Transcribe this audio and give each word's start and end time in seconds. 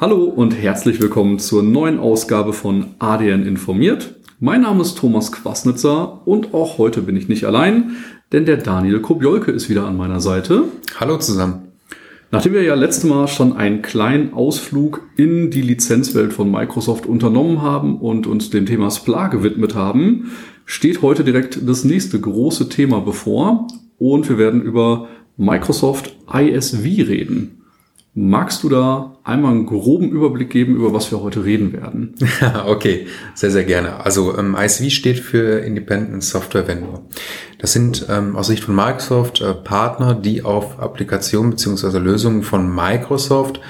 Hallo 0.00 0.24
und 0.24 0.52
herzlich 0.52 0.98
willkommen 1.02 1.38
zur 1.38 1.62
neuen 1.62 1.98
Ausgabe 1.98 2.54
von 2.54 2.86
ADN 3.00 3.46
informiert. 3.46 4.14
Mein 4.38 4.62
Name 4.62 4.80
ist 4.80 4.96
Thomas 4.96 5.30
Quasnitzer 5.30 6.26
und 6.26 6.54
auch 6.54 6.78
heute 6.78 7.02
bin 7.02 7.18
ich 7.18 7.28
nicht 7.28 7.44
allein, 7.44 7.96
denn 8.32 8.46
der 8.46 8.56
Daniel 8.56 9.00
Kobiolke 9.02 9.50
ist 9.50 9.68
wieder 9.68 9.86
an 9.86 9.98
meiner 9.98 10.20
Seite. 10.20 10.62
Hallo 10.98 11.18
zusammen. 11.18 11.68
Nachdem 12.30 12.54
wir 12.54 12.62
ja 12.62 12.76
letztes 12.76 13.04
Mal 13.04 13.28
schon 13.28 13.54
einen 13.54 13.82
kleinen 13.82 14.32
Ausflug 14.32 15.02
in 15.18 15.50
die 15.50 15.60
Lizenzwelt 15.60 16.32
von 16.32 16.50
Microsoft 16.50 17.04
unternommen 17.04 17.60
haben 17.60 17.98
und 17.98 18.26
uns 18.26 18.48
dem 18.48 18.64
Thema 18.64 18.90
SPLA 18.90 19.28
gewidmet 19.28 19.74
haben, 19.74 20.30
steht 20.64 21.02
heute 21.02 21.24
direkt 21.24 21.68
das 21.68 21.84
nächste 21.84 22.18
große 22.18 22.70
Thema 22.70 23.00
bevor 23.02 23.66
und 23.98 24.30
wir 24.30 24.38
werden 24.38 24.62
über 24.62 25.08
Microsoft 25.36 26.16
ISV 26.32 26.82
reden. 27.06 27.59
Magst 28.12 28.64
du 28.64 28.68
da 28.68 29.18
einmal 29.22 29.52
einen 29.52 29.66
groben 29.66 30.10
Überblick 30.10 30.50
geben, 30.50 30.74
über 30.74 30.92
was 30.92 31.12
wir 31.12 31.20
heute 31.20 31.44
reden 31.44 31.72
werden? 31.72 32.16
okay, 32.66 33.06
sehr, 33.34 33.52
sehr 33.52 33.62
gerne. 33.62 34.04
Also 34.04 34.36
ähm, 34.36 34.56
ISV 34.58 34.90
steht 34.90 35.20
für 35.20 35.60
Independent 35.60 36.24
Software 36.24 36.66
Vendor. 36.66 37.04
Das 37.58 37.72
sind 37.72 38.06
ähm, 38.08 38.34
aus 38.34 38.48
Sicht 38.48 38.64
von 38.64 38.74
Microsoft 38.74 39.40
äh, 39.40 39.54
Partner, 39.54 40.14
die 40.14 40.42
auf 40.42 40.80
Applikationen 40.80 41.52
beziehungsweise 41.52 42.00
Lösungen 42.00 42.42
von 42.42 42.74
Microsoft 42.74 43.60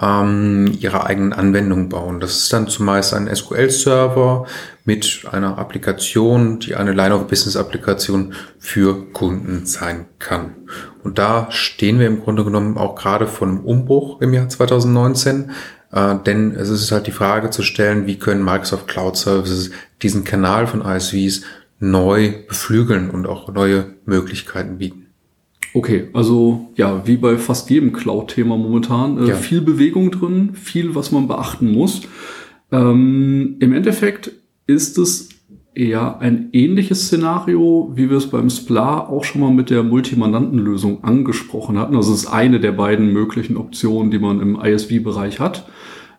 ähm, 0.00 0.72
ihre 0.78 1.06
eigenen 1.06 1.32
Anwendungen 1.32 1.88
bauen. 1.88 2.20
Das 2.20 2.36
ist 2.36 2.52
dann 2.52 2.68
zumeist 2.68 3.14
ein 3.14 3.34
SQL-Server 3.34 4.46
mit 4.84 5.24
einer 5.30 5.58
Applikation, 5.58 6.58
die 6.58 6.74
eine 6.74 6.92
Line-of-Business-Applikation 6.92 8.34
für 8.58 9.12
Kunden 9.12 9.66
sein 9.66 10.06
kann. 10.18 10.54
Und 11.02 11.18
da 11.18 11.48
stehen 11.50 11.98
wir 11.98 12.06
im 12.06 12.20
Grunde 12.22 12.44
genommen 12.44 12.76
auch 12.76 12.96
gerade 12.96 13.26
von 13.26 13.50
einem 13.50 13.60
Umbruch 13.60 14.20
im 14.20 14.34
Jahr 14.34 14.48
2019. 14.48 15.50
Äh, 15.92 16.16
denn 16.26 16.52
es 16.56 16.70
ist 16.70 16.90
halt 16.90 17.06
die 17.06 17.12
Frage 17.12 17.50
zu 17.50 17.62
stellen, 17.62 18.06
wie 18.06 18.18
können 18.18 18.44
Microsoft 18.44 18.88
Cloud 18.88 19.16
Services 19.16 19.70
diesen 20.02 20.24
Kanal 20.24 20.66
von 20.66 20.84
ISVs 20.84 21.42
neu 21.78 22.32
beflügeln 22.48 23.10
und 23.10 23.26
auch 23.26 23.48
neue 23.48 23.94
Möglichkeiten 24.06 24.78
bieten. 24.78 25.03
Okay, 25.72 26.08
also 26.12 26.70
ja, 26.76 27.06
wie 27.06 27.16
bei 27.16 27.36
fast 27.38 27.70
jedem 27.70 27.92
Cloud-Thema 27.92 28.56
momentan, 28.56 29.18
äh, 29.18 29.28
ja. 29.28 29.34
viel 29.34 29.60
Bewegung 29.60 30.10
drin, 30.10 30.50
viel, 30.54 30.94
was 30.94 31.10
man 31.10 31.26
beachten 31.26 31.72
muss. 31.72 32.02
Ähm, 32.70 33.56
Im 33.60 33.72
Endeffekt 33.72 34.32
ist 34.66 34.98
es 34.98 35.28
eher 35.74 36.20
ein 36.20 36.50
ähnliches 36.52 37.06
Szenario, 37.06 37.92
wie 37.94 38.08
wir 38.08 38.16
es 38.16 38.28
beim 38.28 38.48
SPLA 38.48 39.00
auch 39.00 39.24
schon 39.24 39.40
mal 39.40 39.50
mit 39.50 39.70
der 39.70 39.82
Multimandantenlösung 39.82 41.02
angesprochen 41.02 41.78
hatten. 41.78 41.96
Also 41.96 42.12
es 42.12 42.24
ist 42.24 42.26
eine 42.28 42.60
der 42.60 42.72
beiden 42.72 43.12
möglichen 43.12 43.56
Optionen, 43.56 44.10
die 44.10 44.18
man 44.18 44.40
im 44.40 44.58
ISV-Bereich 44.60 45.40
hat. 45.40 45.68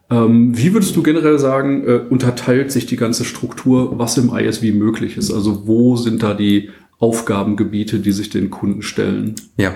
Ähm, 0.09 0.55
wie 0.55 0.73
würdest 0.73 0.95
du 0.95 1.01
generell 1.01 1.39
sagen, 1.39 1.83
äh, 1.85 2.01
unterteilt 2.09 2.71
sich 2.71 2.85
die 2.85 2.97
ganze 2.97 3.25
Struktur, 3.25 3.97
was 3.97 4.17
im 4.17 4.35
ISV 4.35 4.73
möglich 4.73 5.17
ist? 5.17 5.31
Also 5.31 5.67
wo 5.67 5.95
sind 5.95 6.21
da 6.21 6.33
die 6.33 6.69
Aufgabengebiete, 6.99 7.99
die 7.99 8.11
sich 8.11 8.29
den 8.29 8.49
Kunden 8.49 8.81
stellen. 8.81 9.35
Ja, 9.57 9.75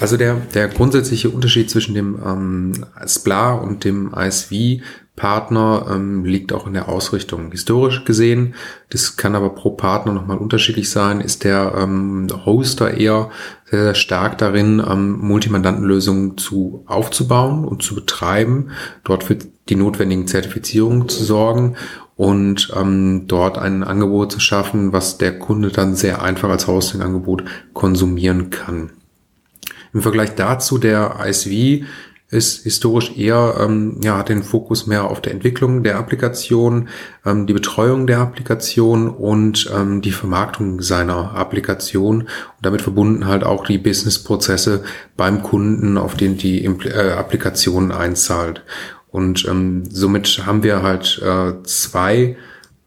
also 0.00 0.16
der, 0.16 0.36
der 0.54 0.68
grundsätzliche 0.68 1.30
Unterschied 1.30 1.70
zwischen 1.70 1.94
dem 1.94 2.18
ähm, 2.24 2.86
SPLA 3.04 3.54
und 3.54 3.82
dem 3.82 4.14
ISV-Partner 4.14 5.86
ähm, 5.90 6.24
liegt 6.24 6.52
auch 6.52 6.68
in 6.68 6.74
der 6.74 6.88
Ausrichtung. 6.88 7.50
Historisch 7.50 8.04
gesehen, 8.04 8.54
das 8.90 9.16
kann 9.16 9.34
aber 9.34 9.50
pro 9.50 9.70
Partner 9.70 10.12
nochmal 10.12 10.38
unterschiedlich 10.38 10.88
sein, 10.88 11.20
ist 11.20 11.42
der 11.42 11.74
ähm, 11.76 12.28
Hoster 12.46 12.94
eher 12.94 13.30
sehr, 13.64 13.82
sehr 13.82 13.94
stark 13.96 14.38
darin, 14.38 14.80
ähm, 14.88 15.18
Multimandantenlösungen 15.18 16.38
zu 16.38 16.84
aufzubauen 16.86 17.64
und 17.64 17.82
zu 17.82 17.96
betreiben, 17.96 18.70
dort 19.02 19.24
für 19.24 19.36
die 19.68 19.74
notwendigen 19.74 20.28
Zertifizierungen 20.28 21.08
zu 21.08 21.24
sorgen 21.24 21.76
und 22.18 22.72
ähm, 22.76 23.28
dort 23.28 23.58
ein 23.58 23.84
Angebot 23.84 24.32
zu 24.32 24.40
schaffen, 24.40 24.92
was 24.92 25.18
der 25.18 25.38
Kunde 25.38 25.68
dann 25.68 25.94
sehr 25.94 26.20
einfach 26.20 26.50
als 26.50 26.66
Hosting-Angebot 26.66 27.44
konsumieren 27.72 28.50
kann. 28.50 28.90
Im 29.94 30.02
Vergleich 30.02 30.34
dazu 30.34 30.78
der 30.78 31.20
ISV 31.24 31.86
ist 32.30 32.64
historisch 32.64 33.16
eher, 33.16 33.54
ähm, 33.60 34.00
ja, 34.02 34.18
hat 34.18 34.30
den 34.30 34.42
Fokus 34.42 34.88
mehr 34.88 35.04
auf 35.04 35.22
der 35.22 35.32
Entwicklung 35.32 35.84
der 35.84 35.96
Applikation, 35.96 36.88
ähm, 37.24 37.46
die 37.46 37.52
Betreuung 37.52 38.08
der 38.08 38.18
Applikation 38.18 39.08
und 39.08 39.70
ähm, 39.72 40.02
die 40.02 40.10
Vermarktung 40.10 40.82
seiner 40.82 41.36
Applikation 41.36 42.22
und 42.22 42.28
damit 42.60 42.82
verbunden 42.82 43.26
halt 43.26 43.44
auch 43.44 43.64
die 43.64 43.78
Businessprozesse 43.78 44.82
beim 45.16 45.44
Kunden, 45.44 45.96
auf 45.96 46.16
den 46.16 46.36
die 46.36 46.64
Impl 46.64 46.88
äh, 46.88 47.12
Applikation 47.12 47.92
einzahlt. 47.92 48.64
Und 49.10 49.46
ähm, 49.48 49.84
somit 49.90 50.46
haben 50.46 50.62
wir 50.62 50.82
halt 50.82 51.20
äh, 51.24 51.62
zwei 51.64 52.36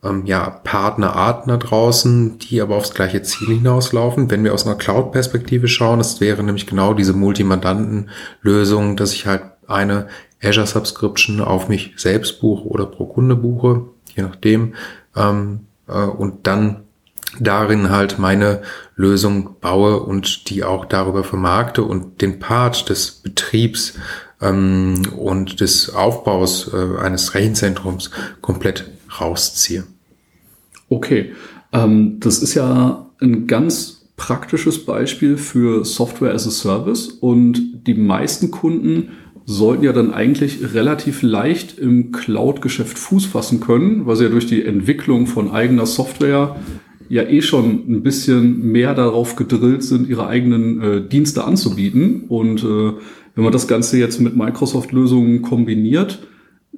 ähm, 0.03 0.25
ja, 0.25 0.49
Partnerarten 0.49 1.49
da 1.49 1.57
draußen, 1.57 2.39
die 2.39 2.61
aber 2.61 2.75
aufs 2.75 2.93
gleiche 2.93 3.21
Ziel 3.21 3.55
hinauslaufen. 3.55 4.29
Wenn 4.29 4.43
wir 4.43 4.53
aus 4.53 4.65
einer 4.65 4.75
Cloud-Perspektive 4.75 5.67
schauen, 5.67 5.99
das 5.99 6.21
wäre 6.21 6.43
nämlich 6.43 6.67
genau 6.67 6.93
diese 6.93 7.13
Multimandanten-Lösung, 7.13 8.97
dass 8.97 9.13
ich 9.13 9.25
halt 9.25 9.43
eine 9.67 10.07
Azure 10.43 10.67
Subscription 10.67 11.39
auf 11.39 11.69
mich 11.69 11.93
selbst 11.97 12.41
buche 12.41 12.67
oder 12.67 12.85
pro 12.85 13.05
Kunde 13.05 13.35
buche, 13.35 13.85
je 14.15 14.23
nachdem, 14.23 14.73
ähm, 15.15 15.61
äh, 15.87 15.93
und 15.93 16.47
dann 16.47 16.83
darin 17.39 17.89
halt 17.89 18.19
meine 18.19 18.61
Lösung 18.95 19.55
baue 19.61 20.01
und 20.01 20.49
die 20.49 20.63
auch 20.63 20.85
darüber 20.85 21.23
vermarkte 21.23 21.83
und 21.83 22.21
den 22.21 22.39
Part 22.39 22.89
des 22.89 23.11
Betriebs 23.11 23.93
ähm, 24.41 25.01
und 25.17 25.61
des 25.61 25.93
Aufbaus 25.93 26.71
äh, 26.73 26.99
eines 26.99 27.33
Rechenzentrums 27.33 28.11
komplett 28.41 28.89
rausziehe. 29.19 29.83
Okay, 30.89 31.31
ähm, 31.71 32.19
das 32.19 32.39
ist 32.39 32.53
ja 32.53 33.09
ein 33.21 33.47
ganz 33.47 34.01
praktisches 34.17 34.85
Beispiel 34.85 35.37
für 35.37 35.85
Software 35.85 36.33
as 36.33 36.47
a 36.47 36.51
Service 36.51 37.07
und 37.07 37.87
die 37.87 37.95
meisten 37.95 38.51
Kunden 38.51 39.09
sollten 39.45 39.83
ja 39.83 39.93
dann 39.93 40.13
eigentlich 40.13 40.73
relativ 40.73 41.23
leicht 41.23 41.79
im 41.79 42.11
Cloud-Geschäft 42.11 42.97
Fuß 42.97 43.25
fassen 43.25 43.59
können, 43.59 44.05
weil 44.05 44.15
sie 44.15 44.25
ja 44.25 44.29
durch 44.29 44.45
die 44.45 44.63
Entwicklung 44.63 45.27
von 45.27 45.51
eigener 45.51 45.85
Software 45.85 46.55
ja 47.09 47.23
eh 47.23 47.41
schon 47.41 47.83
ein 47.89 48.03
bisschen 48.03 48.71
mehr 48.71 48.93
darauf 48.93 49.35
gedrillt 49.35 49.83
sind, 49.83 50.07
ihre 50.07 50.27
eigenen 50.27 50.81
äh, 50.81 51.01
Dienste 51.01 51.43
anzubieten. 51.43 52.23
Und 52.29 52.63
äh, 52.63 52.93
wenn 53.35 53.43
man 53.43 53.53
das 53.53 53.67
Ganze 53.67 53.97
jetzt 53.97 54.19
mit 54.19 54.35
Microsoft-Lösungen 54.35 55.41
kombiniert, 55.41 56.19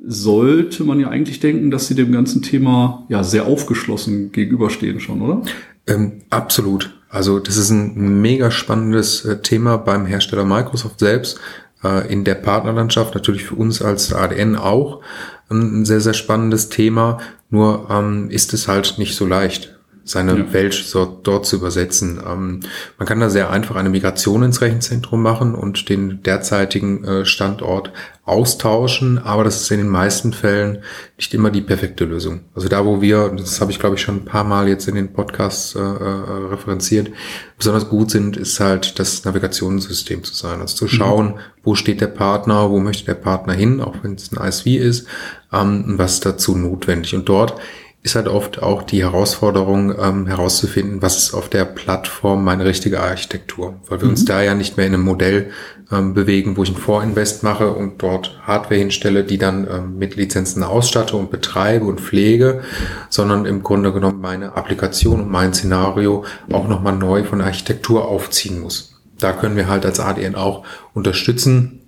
sollte 0.05 0.83
man 0.83 0.99
ja 0.99 1.09
eigentlich 1.09 1.39
denken, 1.39 1.71
dass 1.71 1.87
sie 1.87 1.95
dem 1.95 2.11
ganzen 2.11 2.41
Thema 2.41 3.05
ja 3.09 3.23
sehr 3.23 3.45
aufgeschlossen 3.45 4.31
gegenüberstehen 4.31 4.99
schon, 4.99 5.21
oder? 5.21 5.43
Ähm, 5.87 6.23
absolut. 6.29 6.93
Also 7.09 7.39
das 7.39 7.57
ist 7.57 7.69
ein 7.69 8.21
mega 8.21 8.49
spannendes 8.49 9.23
äh, 9.25 9.41
Thema 9.41 9.77
beim 9.77 10.05
Hersteller 10.05 10.45
Microsoft 10.45 10.99
selbst, 10.99 11.39
äh, 11.83 12.11
in 12.11 12.23
der 12.23 12.35
Partnerlandschaft, 12.35 13.13
natürlich 13.13 13.43
für 13.43 13.55
uns 13.55 13.81
als 13.81 14.13
ADN 14.13 14.55
auch 14.55 15.01
ein 15.49 15.85
sehr, 15.85 16.01
sehr 16.01 16.13
spannendes 16.13 16.69
Thema. 16.69 17.19
Nur 17.49 17.87
ähm, 17.91 18.29
ist 18.31 18.53
es 18.53 18.67
halt 18.67 18.95
nicht 18.97 19.15
so 19.15 19.27
leicht 19.27 19.72
seine 20.05 20.37
ja. 20.37 20.53
Welt 20.53 20.93
dort, 21.23 21.45
zu 21.45 21.55
übersetzen. 21.55 22.21
Ähm, 22.25 22.59
man 22.97 23.07
kann 23.07 23.19
da 23.19 23.29
sehr 23.29 23.49
einfach 23.49 23.75
eine 23.75 23.89
Migration 23.89 24.43
ins 24.43 24.61
Rechenzentrum 24.61 25.21
machen 25.21 25.55
und 25.55 25.89
den 25.89 26.21
derzeitigen 26.23 27.03
äh, 27.03 27.25
Standort 27.25 27.91
austauschen, 28.25 29.17
aber 29.17 29.43
das 29.43 29.61
ist 29.61 29.71
in 29.71 29.79
den 29.79 29.89
meisten 29.89 30.31
Fällen 30.31 30.79
nicht 31.17 31.33
immer 31.33 31.51
die 31.51 31.61
perfekte 31.61 32.05
Lösung. 32.05 32.41
Also 32.55 32.69
da, 32.69 32.85
wo 32.85 33.01
wir, 33.01 33.29
das 33.29 33.59
habe 33.59 33.71
ich 33.71 33.79
glaube 33.79 33.95
ich 33.95 34.01
schon 34.01 34.15
ein 34.15 34.25
paar 34.25 34.45
Mal 34.45 34.69
jetzt 34.69 34.87
in 34.87 34.95
den 34.95 35.11
Podcasts 35.11 35.75
äh, 35.75 35.79
äh, 35.79 36.47
referenziert, 36.49 37.11
besonders 37.57 37.89
gut 37.89 38.11
sind, 38.11 38.37
ist 38.37 38.61
halt 38.61 38.97
das 38.97 39.25
Navigationssystem 39.25 40.23
zu 40.23 40.33
sein. 40.33 40.61
Also 40.61 40.75
zu 40.75 40.85
mhm. 40.85 40.89
schauen, 40.89 41.27
mhm. 41.27 41.39
wo 41.63 41.75
steht 41.75 41.99
der 41.99 42.07
Partner, 42.07 42.69
wo 42.69 42.79
möchte 42.79 43.05
der 43.05 43.15
Partner 43.15 43.53
hin, 43.53 43.81
auch 43.81 43.95
wenn 44.03 44.15
es 44.15 44.31
ein 44.31 44.47
ISV 44.47 44.67
ist, 44.67 45.07
ähm, 45.51 45.95
was 45.97 46.21
dazu 46.21 46.56
notwendig. 46.56 47.15
Und 47.15 47.27
dort 47.27 47.56
ist 48.03 48.15
halt 48.15 48.27
oft 48.27 48.61
auch 48.61 48.83
die 48.83 49.01
Herausforderung 49.01 49.97
ähm, 49.97 50.27
herauszufinden, 50.27 51.01
was 51.01 51.17
ist 51.17 51.33
auf 51.33 51.47
der 51.47 51.63
Plattform 51.63 52.44
meine 52.44 52.65
richtige 52.65 53.00
Architektur, 53.00 53.79
weil 53.88 54.01
wir 54.01 54.05
mhm. 54.05 54.11
uns 54.11 54.25
da 54.25 54.41
ja 54.41 54.55
nicht 54.55 54.75
mehr 54.75 54.85
in 54.85 54.94
einem 54.94 55.03
Modell 55.03 55.51
ähm, 55.89 56.13
bewegen, 56.13 56.57
wo 56.57 56.63
ich 56.63 56.69
ein 56.69 56.75
Vorinvest 56.75 57.44
mache 57.44 57.71
und 57.71 58.03
dort 58.03 58.38
Hardware 58.44 58.75
hinstelle, 58.75 59.23
die 59.23 59.38
dann 59.38 59.65
ähm, 59.71 59.97
mit 59.97 60.17
Lizenzen 60.17 60.63
ausstatte 60.63 61.15
und 61.15 61.31
betreibe 61.31 61.85
und 61.85 62.01
pflege, 62.01 62.61
sondern 63.09 63.45
im 63.45 63.63
Grunde 63.63 63.94
genommen 63.94 64.19
meine 64.19 64.57
Applikation 64.57 65.21
und 65.21 65.31
mein 65.31 65.53
Szenario 65.53 66.25
auch 66.51 66.67
nochmal 66.67 66.97
neu 66.97 67.23
von 67.23 67.39
Architektur 67.39 68.06
aufziehen 68.06 68.59
muss. 68.59 68.99
Da 69.17 69.31
können 69.31 69.56
wir 69.56 69.69
halt 69.69 69.85
als 69.85 70.01
ADN 70.01 70.35
auch 70.35 70.65
unterstützen, 70.94 71.82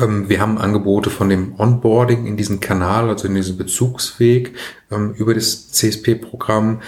wir 0.00 0.40
haben 0.40 0.58
Angebote 0.58 1.10
von 1.10 1.28
dem 1.28 1.54
Onboarding 1.58 2.26
in 2.26 2.36
diesen 2.36 2.60
Kanal, 2.60 3.08
also 3.08 3.28
in 3.28 3.34
diesen 3.34 3.56
Bezugsweg 3.56 4.54
ähm, 4.90 5.14
über 5.14 5.34
das 5.34 5.70
CSP-Programm 5.70 6.70
Ähm, 6.70 6.80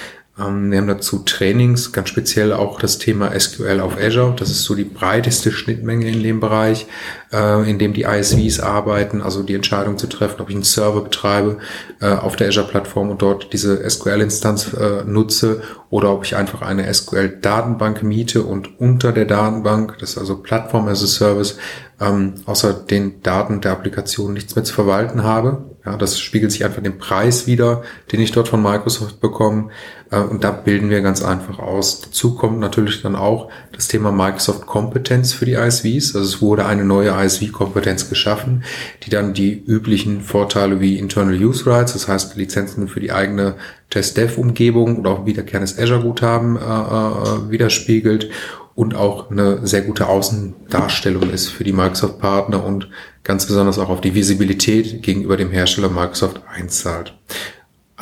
wir 0.47 0.79
haben 0.79 0.87
dazu 0.87 1.21
Trainings, 1.21 1.93
ganz 1.93 2.09
speziell 2.09 2.53
auch 2.53 2.81
das 2.81 2.99
Thema 2.99 3.39
SQL 3.39 3.81
auf 3.81 3.97
Azure. 3.97 4.35
Das 4.37 4.51
ist 4.51 4.65
so 4.65 4.75
die 4.75 4.85
breiteste 4.85 5.53
Schnittmenge 5.53 6.09
in 6.09 6.23
dem 6.23 6.41
Bereich, 6.41 6.87
äh, 7.33 7.69
in 7.71 7.79
dem 7.79 7.93
die 7.93 8.03
ISVs 8.03 8.61
arbeiten, 8.61 9.23
also 9.23 9.43
die 9.43 9.55
Entscheidung 9.55 9.99
zu 9.99 10.07
treffen, 10.09 10.41
ob 10.41 10.49
ich 10.49 10.55
einen 10.55 10.65
Server 10.65 11.03
betreibe 11.03 11.59
äh, 12.01 12.09
auf 12.09 12.37
der 12.37 12.49
Azure-Plattform 12.49 13.11
und 13.11 13.23
dort 13.23 13.53
diese 13.53 13.89
SQL-Instanz 13.89 14.73
äh, 14.75 15.05
nutze 15.05 15.63
oder 15.91 16.13
ob 16.13 16.25
ich 16.25 16.37
einfach 16.37 16.63
eine 16.63 16.93
SQL-Datenbank 16.93 18.03
miete 18.03 18.43
und 18.43 18.81
unter 18.81 19.13
der 19.13 19.27
Datenbank, 19.27 19.99
das 19.99 20.11
ist 20.11 20.19
also 20.19 20.37
Plattform 20.37 20.89
as 20.89 21.03
a 21.03 21.07
Service, 21.07 21.59
ähm, 22.01 22.35
außer 22.47 22.73
den 22.73 23.23
Daten 23.23 23.61
der 23.61 23.73
Applikation 23.73 24.33
nichts 24.33 24.57
mehr 24.57 24.65
zu 24.65 24.75
verwalten 24.75 25.23
habe. 25.23 25.65
Ja, 25.85 25.97
das 25.97 26.19
spiegelt 26.19 26.53
sich 26.53 26.65
einfach 26.65 26.83
den 26.83 26.99
Preis 26.99 27.47
wieder, 27.47 27.83
den 28.11 28.21
ich 28.21 28.33
dort 28.33 28.49
von 28.49 28.63
Microsoft 28.63 29.21
bekomme. 29.21 29.71
Äh, 30.13 30.19
und 30.19 30.45
da 30.45 30.53
bilden 30.53 30.91
wir 30.91 31.01
ganz 31.01 31.23
einfach 31.23 31.59
aus. 31.59 32.03
Dazu 32.03 32.37
kommt 32.37 32.61
natürlich 32.61 33.03
dann 33.03 33.17
auch 33.17 33.49
das 33.73 33.89
Thema 33.89 34.13
Microsoft 34.13 34.67
Kompetenz 34.67 35.33
für 35.33 35.47
die 35.47 35.55
ISVs. 35.55 36.15
Also 36.15 36.21
es 36.21 36.43
wurde 36.43 36.67
eine 36.67 36.85
neue 36.85 37.11
ISV-Kompetenz 37.11 38.09
geschaffen, 38.09 38.63
die 39.05 39.11
dann 39.11 39.33
die 39.35 39.53
üblichen 39.53 40.21
Vorteile 40.21 40.81
wie 40.81 40.99
Internal 40.99 41.35
Use 41.35 41.67
Rights, 41.67 41.95
das 41.95 42.07
heißt 42.07 42.37
Lizenzen 42.37 42.87
für 42.87 43.01
die 43.01 43.13
eigene 43.13 43.57
Test-Dev-Umgebung 43.91 44.99
oder 44.99 45.11
auch 45.11 45.27
wiederkehrendes 45.27 45.79
Azure-Guthaben 45.79 46.57
äh, 46.57 46.61
äh, 46.61 47.51
widerspiegelt 47.51 48.31
und 48.75 48.95
auch 48.95 49.31
eine 49.31 49.67
sehr 49.67 49.83
gute 49.83 50.07
Außendarstellung 50.09 51.31
ist 51.31 51.49
für 51.49 51.65
die 51.65 51.75
Microsoft-Partner 51.75 52.65
und 52.65 52.89
ganz 53.23 53.47
besonders 53.47 53.79
auch 53.79 53.91
auf 53.91 54.01
die 54.01 54.15
Visibilität 54.15 55.03
gegenüber 55.03 55.37
dem 55.37 55.51
Hersteller 55.51 55.91
Microsoft 55.91 56.41
einzahlt. 56.51 57.15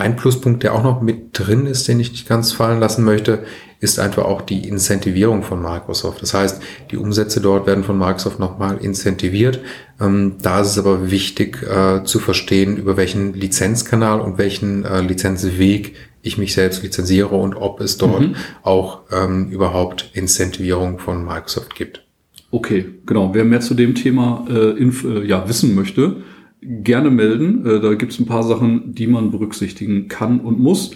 Ein 0.00 0.16
Pluspunkt, 0.16 0.62
der 0.62 0.74
auch 0.74 0.82
noch 0.82 1.02
mit 1.02 1.38
drin 1.38 1.66
ist, 1.66 1.86
den 1.86 2.00
ich 2.00 2.10
nicht 2.10 2.26
ganz 2.26 2.52
fallen 2.52 2.80
lassen 2.80 3.04
möchte, 3.04 3.44
ist 3.80 3.98
einfach 3.98 4.24
auch 4.24 4.40
die 4.40 4.66
Incentivierung 4.66 5.42
von 5.42 5.60
Microsoft. 5.60 6.22
Das 6.22 6.32
heißt, 6.32 6.62
die 6.90 6.96
Umsätze 6.96 7.42
dort 7.42 7.66
werden 7.66 7.84
von 7.84 7.98
Microsoft 7.98 8.38
nochmal 8.38 8.78
incentiviert. 8.78 9.60
Ähm, 10.00 10.36
da 10.40 10.62
ist 10.62 10.68
es 10.68 10.78
aber 10.78 11.10
wichtig 11.10 11.62
äh, 11.62 12.02
zu 12.04 12.18
verstehen, 12.18 12.78
über 12.78 12.96
welchen 12.96 13.34
Lizenzkanal 13.34 14.20
und 14.20 14.38
welchen 14.38 14.86
äh, 14.86 15.02
Lizenzweg 15.02 15.94
ich 16.22 16.38
mich 16.38 16.54
selbst 16.54 16.82
lizenziere 16.82 17.34
und 17.34 17.54
ob 17.54 17.80
es 17.80 17.98
dort 17.98 18.20
mhm. 18.20 18.36
auch 18.62 19.00
ähm, 19.12 19.50
überhaupt 19.50 20.10
Incentivierung 20.14 20.98
von 20.98 21.24
Microsoft 21.24 21.74
gibt. 21.74 22.04
Okay, 22.50 22.86
genau. 23.04 23.34
Wer 23.34 23.44
mehr 23.44 23.60
zu 23.60 23.74
dem 23.74 23.94
Thema 23.94 24.46
äh, 24.48 24.70
inf 24.78 25.04
äh, 25.04 25.26
ja, 25.26 25.46
wissen 25.48 25.74
möchte, 25.74 26.22
gerne 26.62 27.10
melden. 27.10 27.66
Äh, 27.66 27.80
da 27.80 27.94
gibt 27.94 28.12
es 28.12 28.18
ein 28.18 28.26
paar 28.26 28.42
Sachen, 28.42 28.94
die 28.94 29.06
man 29.06 29.30
berücksichtigen 29.30 30.08
kann 30.08 30.40
und 30.40 30.58
muss. 30.58 30.92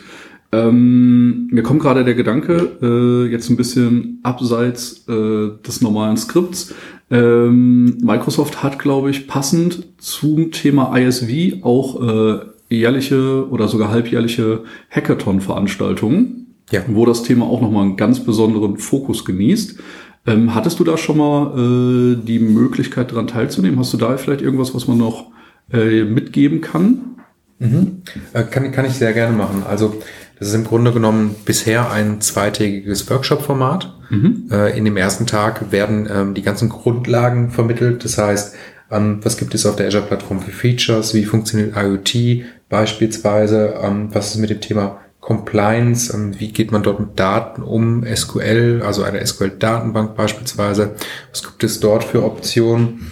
Ähm, 0.53 1.49
mir 1.51 1.63
kommt 1.63 1.81
gerade 1.81 2.05
der 2.05 2.15
Gedanke, 2.15 2.71
äh, 2.81 3.31
jetzt 3.31 3.51
ein 3.51 3.57
bisschen 3.57 4.21
abseits 4.23 5.05
äh, 5.09 5.51
des 5.67 5.81
normalen 5.81 6.17
Skripts. 6.17 6.75
Ähm, 7.11 7.99
Microsoft 8.03 8.63
hat, 8.63 8.79
glaube 8.79 9.11
ich, 9.11 9.27
passend 9.27 9.87
zum 9.99 10.53
Thema 10.53 10.97
ISV 10.97 11.63
auch 11.63 12.01
äh, 12.01 12.39
jährliche 12.69 13.49
oder 13.51 13.69
sogar 13.69 13.91
halbjährliche 13.91 14.65
Hackathon-Veranstaltungen, 14.91 16.55
ja. 16.71 16.83
wo 16.89 17.05
das 17.05 17.25
Thema 17.25 17.47
auch 17.47 17.61
nochmal 17.61 17.85
einen 17.85 17.97
ganz 17.97 18.21
besonderen 18.21 18.79
Fokus 18.79 19.25
genießt. 19.25 19.79
Ähm, 20.27 20.55
hattest 20.55 20.79
du 20.79 20.85
da 20.85 20.97
schon 20.97 21.19
mal 21.19 22.15
äh, 22.17 22.25
die 22.25 22.39
Möglichkeit 22.39 23.11
daran 23.11 23.27
teilzunehmen? 23.27 23.79
Hast 23.79 23.93
du 23.93 23.99
da 23.99 24.17
vielleicht 24.17 24.41
irgendwas, 24.41 24.75
was 24.75 24.87
man 24.87 24.99
noch 24.99 25.34
äh, 25.73 26.05
mitgeben 26.05 26.61
kann? 26.61 27.17
Mhm. 27.59 28.03
Äh, 28.33 28.45
kann, 28.45 28.71
kann 28.73 28.85
ich 28.85 28.95
sehr 28.95 29.13
gerne 29.13 29.37
machen. 29.37 29.63
Also 29.69 30.01
das 30.39 30.49
ist 30.49 30.55
im 30.55 30.65
Grunde 30.65 30.93
genommen 30.93 31.37
bisher 31.45 31.91
ein 31.91 32.21
zweitägiges 32.21 33.09
Workshop-Format. 33.09 33.95
Mhm. 34.11 34.49
Äh, 34.51 34.77
in 34.77 34.85
dem 34.85 34.97
ersten 34.97 35.27
Tag 35.27 35.73
werden 35.73 36.09
ähm, 36.13 36.35
die 36.35 36.43
ganzen 36.43 36.69
Grundlagen 36.69 37.51
vermittelt. 37.51 38.05
Das 38.05 38.19
heißt, 38.19 38.55
ähm, 38.91 39.21
was 39.23 39.37
gibt 39.37 39.55
es 39.55 39.65
auf 39.67 39.77
der 39.77 39.87
Azure-Plattform 39.89 40.41
für 40.41 40.51
Features? 40.51 41.15
Wie 41.15 41.25
funktioniert 41.25 41.77
IoT 41.77 42.45
beispielsweise? 42.69 43.75
Ähm, 43.83 44.09
was 44.13 44.35
ist 44.35 44.41
mit 44.41 44.51
dem 44.51 44.61
Thema 44.61 45.01
Compliance? 45.21 46.13
Wie 46.39 46.53
geht 46.53 46.71
man 46.73 46.83
dort 46.83 47.01
mit 47.01 47.19
Daten 47.19 47.63
um? 47.63 48.05
SQL, 48.05 48.83
also 48.85 49.05
eine 49.05 49.25
SQL-Datenbank 49.25 50.17
beispielsweise. 50.17 50.97
Was 51.31 51.43
gibt 51.43 51.65
es 51.65 51.81
dort 51.81 52.05
für 52.05 52.23
Optionen? 52.23 53.11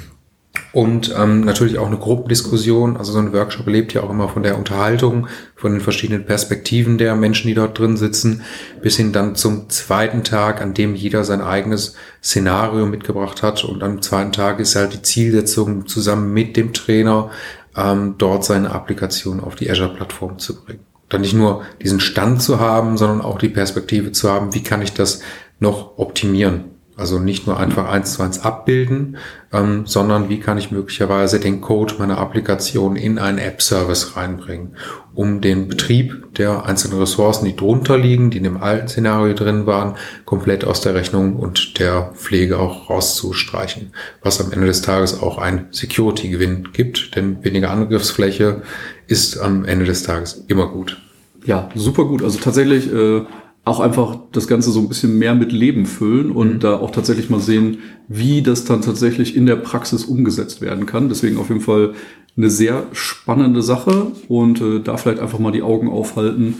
Und 0.72 1.14
ähm, 1.18 1.42
natürlich 1.42 1.78
auch 1.78 1.86
eine 1.86 1.98
Gruppendiskussion. 1.98 2.96
Also 2.96 3.12
so 3.12 3.18
ein 3.18 3.32
Workshop 3.32 3.66
lebt 3.66 3.92
ja 3.92 4.02
auch 4.02 4.10
immer 4.10 4.28
von 4.28 4.42
der 4.42 4.56
Unterhaltung, 4.56 5.28
von 5.54 5.72
den 5.72 5.80
verschiedenen 5.80 6.24
Perspektiven 6.24 6.98
der 6.98 7.14
Menschen, 7.14 7.48
die 7.48 7.54
dort 7.54 7.78
drin 7.78 7.96
sitzen, 7.96 8.42
bis 8.80 8.96
hin 8.96 9.12
dann 9.12 9.34
zum 9.34 9.68
zweiten 9.68 10.24
Tag, 10.24 10.60
an 10.60 10.74
dem 10.74 10.94
jeder 10.94 11.24
sein 11.24 11.42
eigenes 11.42 11.94
Szenario 12.22 12.86
mitgebracht 12.86 13.42
hat. 13.42 13.64
Und 13.64 13.82
am 13.82 14.02
zweiten 14.02 14.32
Tag 14.32 14.60
ist 14.60 14.76
halt 14.76 14.94
die 14.94 15.02
Zielsetzung, 15.02 15.86
zusammen 15.86 16.32
mit 16.32 16.56
dem 16.56 16.72
Trainer 16.72 17.30
ähm, 17.76 18.16
dort 18.18 18.44
seine 18.44 18.70
Applikation 18.70 19.40
auf 19.40 19.54
die 19.54 19.70
Azure-Plattform 19.70 20.38
zu 20.38 20.62
bringen. 20.62 20.84
Dann 21.08 21.20
nicht 21.20 21.34
nur 21.34 21.62
diesen 21.82 22.00
Stand 22.00 22.42
zu 22.42 22.60
haben, 22.60 22.96
sondern 22.96 23.20
auch 23.20 23.38
die 23.38 23.50
Perspektive 23.50 24.12
zu 24.12 24.30
haben, 24.30 24.54
wie 24.54 24.62
kann 24.62 24.80
ich 24.80 24.94
das 24.94 25.20
noch 25.60 25.98
optimieren. 25.98 26.71
Also 27.02 27.18
nicht 27.18 27.48
nur 27.48 27.58
einfach 27.58 27.88
eins 27.88 28.12
zu 28.12 28.22
eins 28.22 28.44
abbilden, 28.44 29.16
ähm, 29.52 29.86
sondern 29.86 30.28
wie 30.28 30.38
kann 30.38 30.56
ich 30.56 30.70
möglicherweise 30.70 31.40
den 31.40 31.60
Code 31.60 31.94
meiner 31.98 32.18
Applikation 32.18 32.94
in 32.94 33.18
einen 33.18 33.38
App-Service 33.38 34.16
reinbringen, 34.16 34.76
um 35.12 35.40
den 35.40 35.66
Betrieb 35.66 36.32
der 36.36 36.64
einzelnen 36.64 37.00
Ressourcen, 37.00 37.44
die 37.44 37.56
drunter 37.56 37.98
liegen, 37.98 38.30
die 38.30 38.38
in 38.38 38.44
dem 38.44 38.62
alten 38.62 38.86
Szenario 38.86 39.34
drin 39.34 39.66
waren, 39.66 39.96
komplett 40.24 40.64
aus 40.64 40.80
der 40.80 40.94
Rechnung 40.94 41.34
und 41.34 41.80
der 41.80 42.12
Pflege 42.14 42.60
auch 42.60 42.88
rauszustreichen. 42.88 43.92
Was 44.22 44.40
am 44.40 44.52
Ende 44.52 44.68
des 44.68 44.82
Tages 44.82 45.20
auch 45.20 45.38
ein 45.38 45.66
Security-Gewinn 45.72 46.68
gibt, 46.72 47.16
denn 47.16 47.42
weniger 47.42 47.72
Angriffsfläche 47.72 48.62
ist 49.08 49.38
am 49.38 49.64
Ende 49.64 49.86
des 49.86 50.04
Tages 50.04 50.44
immer 50.46 50.68
gut. 50.68 51.02
Ja, 51.44 51.68
super 51.74 52.04
gut. 52.04 52.22
Also 52.22 52.38
tatsächlich 52.38 52.92
äh 52.92 53.22
auch 53.64 53.78
einfach 53.80 54.18
das 54.32 54.48
Ganze 54.48 54.72
so 54.72 54.80
ein 54.80 54.88
bisschen 54.88 55.18
mehr 55.18 55.34
mit 55.34 55.52
Leben 55.52 55.86
füllen 55.86 56.32
und 56.32 56.54
mhm. 56.54 56.58
da 56.60 56.78
auch 56.78 56.90
tatsächlich 56.90 57.30
mal 57.30 57.40
sehen, 57.40 57.78
wie 58.08 58.42
das 58.42 58.64
dann 58.64 58.82
tatsächlich 58.82 59.36
in 59.36 59.46
der 59.46 59.56
Praxis 59.56 60.04
umgesetzt 60.04 60.60
werden 60.60 60.86
kann. 60.86 61.08
Deswegen 61.08 61.38
auf 61.38 61.48
jeden 61.48 61.60
Fall 61.60 61.94
eine 62.36 62.50
sehr 62.50 62.86
spannende 62.92 63.62
Sache 63.62 64.08
und 64.28 64.60
äh, 64.60 64.80
da 64.80 64.96
vielleicht 64.96 65.20
einfach 65.20 65.38
mal 65.38 65.52
die 65.52 65.62
Augen 65.62 65.88
aufhalten. 65.88 66.54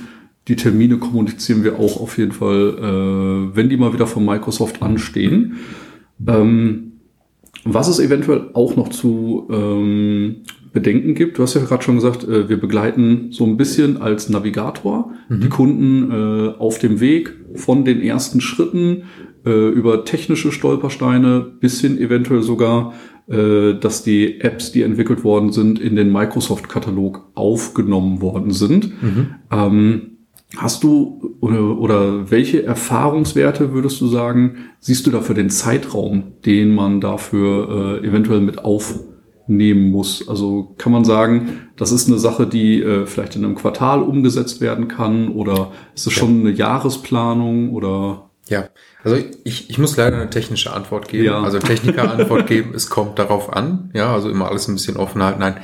Die 0.49 0.57
Termine 0.57 0.99
kommunizieren 0.99 1.65
wir 1.65 1.79
auch 1.79 2.01
auf 2.01 2.19
jeden 2.19 2.33
Fall, 2.33 2.77
äh, 2.79 3.57
wenn 3.57 3.69
die 3.69 3.77
mal 3.77 3.93
wieder 3.93 4.07
von 4.07 4.25
Microsoft 4.25 4.83
anstehen. 4.83 5.57
Ähm, 6.27 6.93
was 7.65 7.89
es 7.89 7.99
eventuell 7.99 8.51
auch 8.55 8.77
noch 8.77 8.89
zu 8.89 9.49
ähm, 9.51 10.43
Bedenken 10.73 11.15
gibt. 11.15 11.39
Du 11.39 11.43
hast 11.43 11.55
ja 11.55 11.63
gerade 11.63 11.83
schon 11.83 11.97
gesagt, 11.97 12.25
äh, 12.25 12.49
wir 12.49 12.59
begleiten 12.59 13.29
so 13.31 13.45
ein 13.45 13.57
bisschen 13.57 14.01
als 14.01 14.29
Navigator 14.29 15.13
mhm. 15.29 15.41
die 15.41 15.49
Kunden 15.49 16.11
äh, 16.11 16.49
auf 16.59 16.79
dem 16.79 17.01
Weg 17.01 17.35
von 17.55 17.85
den 17.85 18.01
ersten 18.01 18.41
Schritten 18.41 19.05
äh, 19.45 19.69
über 19.69 20.05
technische 20.05 20.53
Stolpersteine 20.53 21.41
bis 21.61 21.81
hin 21.81 21.99
eventuell 21.99 22.43
sogar, 22.43 22.95
dass 23.29 24.03
die 24.03 24.41
Apps, 24.41 24.73
die 24.73 24.83
entwickelt 24.83 25.23
worden 25.23 25.53
sind, 25.53 25.79
in 25.79 25.95
den 25.95 26.11
Microsoft-Katalog 26.11 27.31
aufgenommen 27.35 28.21
worden 28.21 28.51
sind. 28.51 29.01
Mhm. 29.01 29.27
Ähm, 29.51 30.13
Hast 30.57 30.85
du 30.85 31.37
oder, 31.41 31.79
oder 31.79 32.31
welche 32.31 32.63
Erfahrungswerte 32.65 33.73
würdest 33.73 34.01
du 34.01 34.07
sagen, 34.07 34.57
siehst 34.81 35.07
du 35.07 35.11
da 35.11 35.23
für 35.23 35.35
den 35.35 35.49
Zeitraum, 35.49 36.25
den 36.45 36.75
man 36.75 37.01
dafür 37.01 38.01
äh, 38.03 38.07
eventuell 38.07 38.41
mit 38.41 38.63
auf 38.63 39.01
nehmen 39.47 39.91
muss. 39.91 40.29
Also 40.29 40.75
kann 40.79 40.93
man 40.93 41.05
sagen, 41.05 41.69
das 41.77 41.93
ist 41.93 42.09
eine 42.09 42.19
Sache, 42.19 42.47
die 42.47 42.81
äh, 42.83 43.07
vielleicht 43.07 43.37
in 43.37 43.45
einem 43.45 43.55
Quartal 43.55 44.03
umgesetzt 44.03 44.61
werden 44.61 44.89
kann 44.89 45.29
oder 45.29 45.73
ist 45.95 46.07
es 46.07 46.15
ja. 46.15 46.21
schon 46.21 46.41
eine 46.41 46.51
Jahresplanung 46.51 47.73
oder? 47.73 48.31
Ja, 48.49 48.69
also 49.05 49.17
ich, 49.45 49.71
ich 49.71 49.79
muss 49.79 49.97
leider 49.97 50.17
eine 50.17 50.31
technische 50.31 50.73
Antwort 50.73 51.09
geben. 51.09 51.25
Ja. 51.25 51.43
Also 51.43 51.59
Techniker-Antwort 51.59 52.47
geben, 52.47 52.73
es 52.75 52.91
kommt 52.91 53.19
darauf 53.19 53.53
an. 53.53 53.91
Ja, 53.95 54.13
also 54.13 54.29
immer 54.29 54.49
alles 54.49 54.69
ein 54.69 54.75
bisschen 54.75 54.97
offen 54.97 55.23
halten. 55.23 55.41
Nein. 55.41 55.57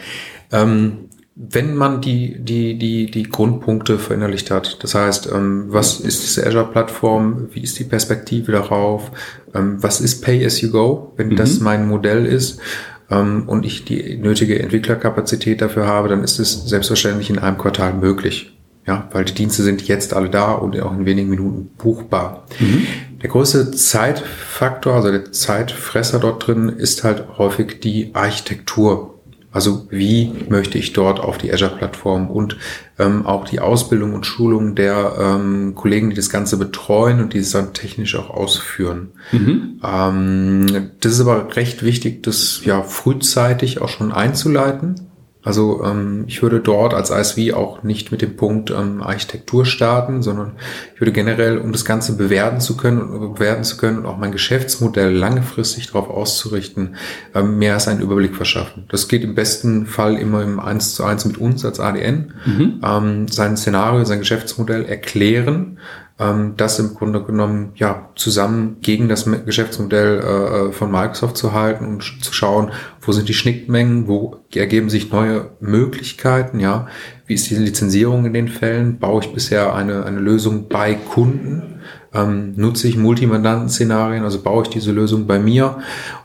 Ähm, 0.52 1.08
wenn 1.40 1.76
man 1.76 2.00
die, 2.00 2.36
die, 2.40 2.76
die, 2.78 3.08
die 3.12 3.22
Grundpunkte 3.22 4.00
verinnerlicht 4.00 4.50
hat, 4.50 4.82
das 4.82 4.96
heißt, 4.96 5.30
ähm, 5.32 5.66
was 5.68 6.00
ist 6.00 6.24
diese 6.24 6.44
Azure-Plattform, 6.44 7.50
wie 7.52 7.62
ist 7.62 7.78
die 7.78 7.84
Perspektive 7.84 8.50
darauf, 8.50 9.12
ähm, 9.54 9.80
was 9.80 10.00
ist 10.00 10.24
Pay 10.24 10.44
as 10.44 10.60
you 10.60 10.70
go, 10.70 11.12
wenn 11.16 11.28
mhm. 11.28 11.36
das 11.36 11.60
mein 11.60 11.86
Modell 11.86 12.26
ist, 12.26 12.60
ähm, 13.10 13.44
und 13.48 13.64
ich 13.64 13.84
die 13.84 14.16
nötige 14.16 14.58
Entwicklerkapazität 14.58 15.60
dafür 15.60 15.86
habe, 15.86 16.08
dann 16.08 16.24
ist 16.24 16.38
es 16.38 16.68
selbstverständlich 16.68 17.30
in 17.30 17.38
einem 17.38 17.58
Quartal 17.58 17.94
möglich. 17.94 18.54
Ja, 18.86 19.06
weil 19.12 19.26
die 19.26 19.34
Dienste 19.34 19.62
sind 19.62 19.86
jetzt 19.86 20.14
alle 20.14 20.30
da 20.30 20.52
und 20.52 20.80
auch 20.80 20.94
in 20.94 21.04
wenigen 21.04 21.28
Minuten 21.28 21.68
buchbar. 21.76 22.46
Mhm. 22.58 22.86
Der 23.22 23.28
größte 23.28 23.70
Zeitfaktor, 23.72 24.94
also 24.94 25.10
der 25.10 25.30
Zeitfresser 25.30 26.18
dort 26.20 26.46
drin, 26.46 26.70
ist 26.70 27.04
halt 27.04 27.24
häufig 27.36 27.80
die 27.80 28.14
Architektur. 28.14 29.17
Also 29.58 29.88
wie 29.90 30.30
möchte 30.48 30.78
ich 30.78 30.92
dort 30.92 31.18
auf 31.18 31.36
die 31.36 31.52
Azure-Plattform 31.52 32.30
und 32.30 32.56
ähm, 32.96 33.26
auch 33.26 33.44
die 33.44 33.58
Ausbildung 33.58 34.14
und 34.14 34.24
Schulung 34.24 34.76
der 34.76 35.16
ähm, 35.18 35.74
Kollegen, 35.74 36.10
die 36.10 36.14
das 36.14 36.30
Ganze 36.30 36.58
betreuen 36.58 37.18
und 37.18 37.34
die 37.34 37.38
es 37.38 37.50
dann 37.50 37.72
technisch 37.72 38.14
auch 38.14 38.30
ausführen. 38.30 39.08
Mhm. 39.32 39.80
Ähm, 39.82 40.90
das 41.00 41.14
ist 41.14 41.20
aber 41.20 41.56
recht 41.56 41.82
wichtig, 41.82 42.22
das 42.22 42.60
ja 42.64 42.84
frühzeitig 42.84 43.80
auch 43.82 43.88
schon 43.88 44.12
einzuleiten 44.12 45.07
also 45.48 45.82
ähm, 45.82 46.24
ich 46.26 46.42
würde 46.42 46.60
dort 46.60 46.92
als 46.92 47.08
ISV 47.08 47.54
auch 47.54 47.82
nicht 47.82 48.12
mit 48.12 48.20
dem 48.20 48.36
Punkt 48.36 48.70
ähm, 48.70 49.00
Architektur 49.02 49.64
starten, 49.64 50.20
sondern 50.20 50.52
ich 50.94 51.00
würde 51.00 51.10
generell, 51.10 51.56
um 51.56 51.72
das 51.72 51.86
Ganze 51.86 52.18
bewerten 52.18 52.60
zu 52.60 52.76
können 52.76 53.00
und 53.00 53.32
bewerten 53.32 53.64
zu 53.64 53.78
können 53.78 53.96
und 53.96 54.04
auch 54.04 54.18
mein 54.18 54.30
Geschäftsmodell 54.30 55.10
langfristig 55.10 55.86
darauf 55.86 56.10
auszurichten, 56.10 56.96
ähm, 57.34 57.56
mehr 57.56 57.72
als 57.72 57.88
einen 57.88 58.02
Überblick 58.02 58.36
verschaffen. 58.36 58.84
Das 58.90 59.08
geht 59.08 59.24
im 59.24 59.34
besten 59.34 59.86
Fall 59.86 60.16
immer 60.16 60.42
im 60.42 60.60
1 60.60 60.94
zu 60.94 61.02
1 61.02 61.24
mit 61.24 61.38
uns 61.38 61.64
als 61.64 61.80
ADN, 61.80 62.34
mhm. 62.44 62.82
ähm, 62.84 63.28
sein 63.28 63.56
Szenario, 63.56 64.04
sein 64.04 64.18
Geschäftsmodell 64.18 64.84
erklären 64.84 65.78
ähm, 66.18 66.54
das 66.56 66.78
im 66.78 66.94
Grunde 66.94 67.22
genommen 67.22 67.72
ja 67.76 68.08
zusammen 68.16 68.78
gegen 68.80 69.08
das 69.08 69.28
Geschäftsmodell 69.46 70.18
äh, 70.18 70.72
von 70.72 70.90
Microsoft 70.90 71.36
zu 71.36 71.52
halten 71.52 71.86
und 71.86 72.24
zu 72.24 72.32
schauen, 72.32 72.72
wo 73.00 73.12
sind 73.12 73.28
die 73.28 73.34
Schnittmengen, 73.34 74.08
wo 74.08 74.36
ergeben 74.54 74.90
sich 74.90 75.12
neue 75.12 75.50
Möglichkeiten, 75.60 76.60
ja, 76.60 76.88
wie 77.26 77.34
ist 77.34 77.48
die 77.50 77.56
Lizenzierung 77.56 78.24
in 78.24 78.32
den 78.32 78.48
Fällen, 78.48 78.98
baue 78.98 79.22
ich 79.22 79.32
bisher 79.32 79.74
eine, 79.74 80.04
eine 80.04 80.18
Lösung 80.18 80.68
bei 80.68 80.94
Kunden, 80.94 81.80
ähm, 82.12 82.54
nutze 82.56 82.88
ich 82.88 82.96
Multimandanten-Szenarien, 82.96 84.24
also 84.24 84.42
baue 84.42 84.64
ich 84.64 84.70
diese 84.70 84.92
Lösung 84.92 85.26
bei 85.26 85.38
mir? 85.38 85.78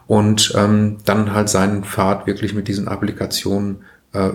Und 0.07 0.53
ähm, 0.57 0.97
dann 1.05 1.33
halt 1.33 1.49
seinen 1.49 1.83
Pfad 1.83 2.27
wirklich 2.27 2.53
mit 2.53 2.67
diesen 2.67 2.87
Applikationen 2.87 3.77
äh, 3.77 3.92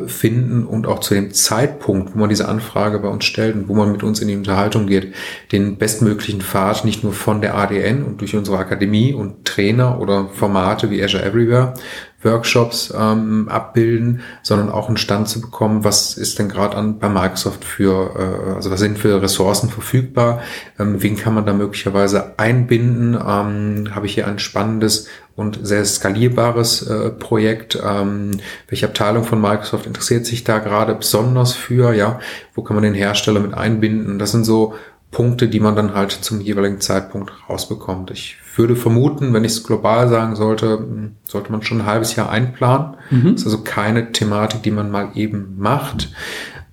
finden 0.08 0.66
und 0.66 0.88
auch 0.88 0.98
zu 0.98 1.14
dem 1.14 1.32
Zeitpunkt, 1.32 2.14
wo 2.14 2.18
man 2.18 2.28
diese 2.28 2.48
Anfrage 2.48 2.98
bei 2.98 3.08
uns 3.08 3.24
stellt 3.24 3.54
und 3.54 3.68
wo 3.68 3.74
man 3.74 3.92
mit 3.92 4.02
uns 4.02 4.20
in 4.20 4.26
die 4.26 4.34
Unterhaltung 4.34 4.88
geht, 4.88 5.14
den 5.52 5.76
bestmöglichen 5.76 6.40
Pfad 6.40 6.84
nicht 6.84 7.04
nur 7.04 7.12
von 7.12 7.40
der 7.40 7.56
ADN 7.56 8.02
und 8.02 8.20
durch 8.20 8.34
unsere 8.34 8.58
Akademie 8.58 9.14
und 9.14 9.44
Trainer 9.44 10.00
oder 10.00 10.28
Formate 10.28 10.90
wie 10.90 11.02
Azure 11.02 11.24
Everywhere, 11.24 11.74
Workshops 12.22 12.92
ähm, 12.96 13.48
abbilden, 13.48 14.22
sondern 14.42 14.70
auch 14.70 14.88
einen 14.88 14.96
Stand 14.96 15.28
zu 15.28 15.40
bekommen, 15.40 15.84
was 15.84 16.16
ist 16.16 16.38
denn 16.38 16.48
gerade 16.48 16.76
an 16.76 16.98
bei 16.98 17.08
Microsoft 17.08 17.64
für, 17.64 18.14
äh, 18.16 18.54
also 18.54 18.70
was 18.70 18.80
sind 18.80 18.98
für 18.98 19.22
Ressourcen 19.22 19.70
verfügbar, 19.70 20.42
ähm, 20.78 21.00
wen 21.00 21.16
kann 21.16 21.34
man 21.34 21.46
da 21.46 21.52
möglicherweise 21.52 22.38
einbinden, 22.38 23.14
ähm, 23.14 23.94
habe 23.94 24.06
ich 24.06 24.14
hier 24.14 24.26
ein 24.26 24.40
spannendes 24.40 25.06
und 25.36 25.60
sehr 25.62 25.84
skalierbares 25.84 26.82
äh, 26.82 27.10
Projekt, 27.10 27.78
ähm, 27.80 28.32
welche 28.68 28.86
Abteilung 28.86 29.22
von 29.22 29.40
Microsoft 29.40 29.86
interessiert 29.86 30.26
sich 30.26 30.42
da 30.42 30.58
gerade 30.58 30.96
besonders 30.96 31.52
für, 31.52 31.92
ja, 31.92 32.18
wo 32.54 32.62
kann 32.62 32.74
man 32.74 32.82
den 32.82 32.94
Hersteller 32.94 33.38
mit 33.38 33.54
einbinden, 33.54 34.18
das 34.18 34.32
sind 34.32 34.44
so 34.44 34.74
Punkte, 35.10 35.48
die 35.48 35.60
man 35.60 35.74
dann 35.74 35.94
halt 35.94 36.12
zum 36.12 36.40
jeweiligen 36.40 36.80
Zeitpunkt 36.80 37.32
rausbekommt. 37.48 38.10
Ich 38.10 38.36
würde 38.56 38.76
vermuten, 38.76 39.32
wenn 39.32 39.44
ich 39.44 39.52
es 39.52 39.64
global 39.64 40.08
sagen 40.08 40.36
sollte, 40.36 40.78
hm, 40.78 41.16
sollte 41.24 41.50
man 41.50 41.62
schon 41.62 41.80
ein 41.80 41.86
halbes 41.86 42.14
Jahr 42.16 42.30
einplanen. 42.30 42.96
Mhm. 43.10 43.32
Das 43.32 43.42
ist 43.42 43.46
also 43.46 43.62
keine 43.62 44.12
Thematik, 44.12 44.62
die 44.62 44.70
man 44.70 44.90
mal 44.90 45.10
eben 45.14 45.54
macht. 45.56 46.12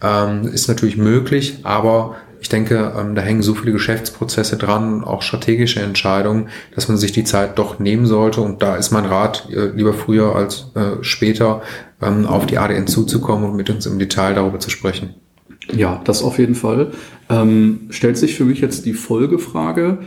Ähm, 0.02 0.48
ist 0.48 0.68
natürlich 0.68 0.98
möglich, 0.98 1.60
aber 1.64 2.18
ich 2.42 2.50
denke, 2.50 2.94
ähm, 2.96 3.16
da 3.16 3.22
hängen 3.22 3.42
so 3.42 3.56
viele 3.56 3.72
Geschäftsprozesse 3.72 4.58
dran, 4.58 5.04
auch 5.04 5.22
strategische 5.22 5.82
Entscheidungen, 5.82 6.50
dass 6.76 6.88
man 6.88 6.98
sich 6.98 7.12
die 7.12 7.24
Zeit 7.24 7.58
doch 7.58 7.80
nehmen 7.80 8.06
sollte. 8.06 8.42
Und 8.42 8.62
da 8.62 8.76
ist 8.76 8.92
mein 8.92 9.06
Rat, 9.06 9.48
äh, 9.50 9.68
lieber 9.68 9.94
früher 9.94 10.36
als 10.36 10.72
äh, 10.76 11.02
später 11.02 11.64
ähm, 12.02 12.28
auf 12.28 12.46
die 12.46 12.58
ADN 12.58 12.88
zuzukommen 12.88 13.50
und 13.50 13.56
mit 13.56 13.70
uns 13.70 13.86
im 13.86 13.98
Detail 13.98 14.36
darüber 14.36 14.60
zu 14.60 14.70
sprechen. 14.70 15.16
Ja, 15.76 16.02
das 16.04 16.24
auf 16.24 16.38
jeden 16.38 16.56
Fall. 16.56 16.92
Ähm, 17.30 17.82
stellt 17.90 18.18
sich 18.18 18.36
für 18.36 18.46
mich 18.46 18.62
jetzt 18.62 18.86
die 18.86 18.94
Folgefrage. 18.94 20.00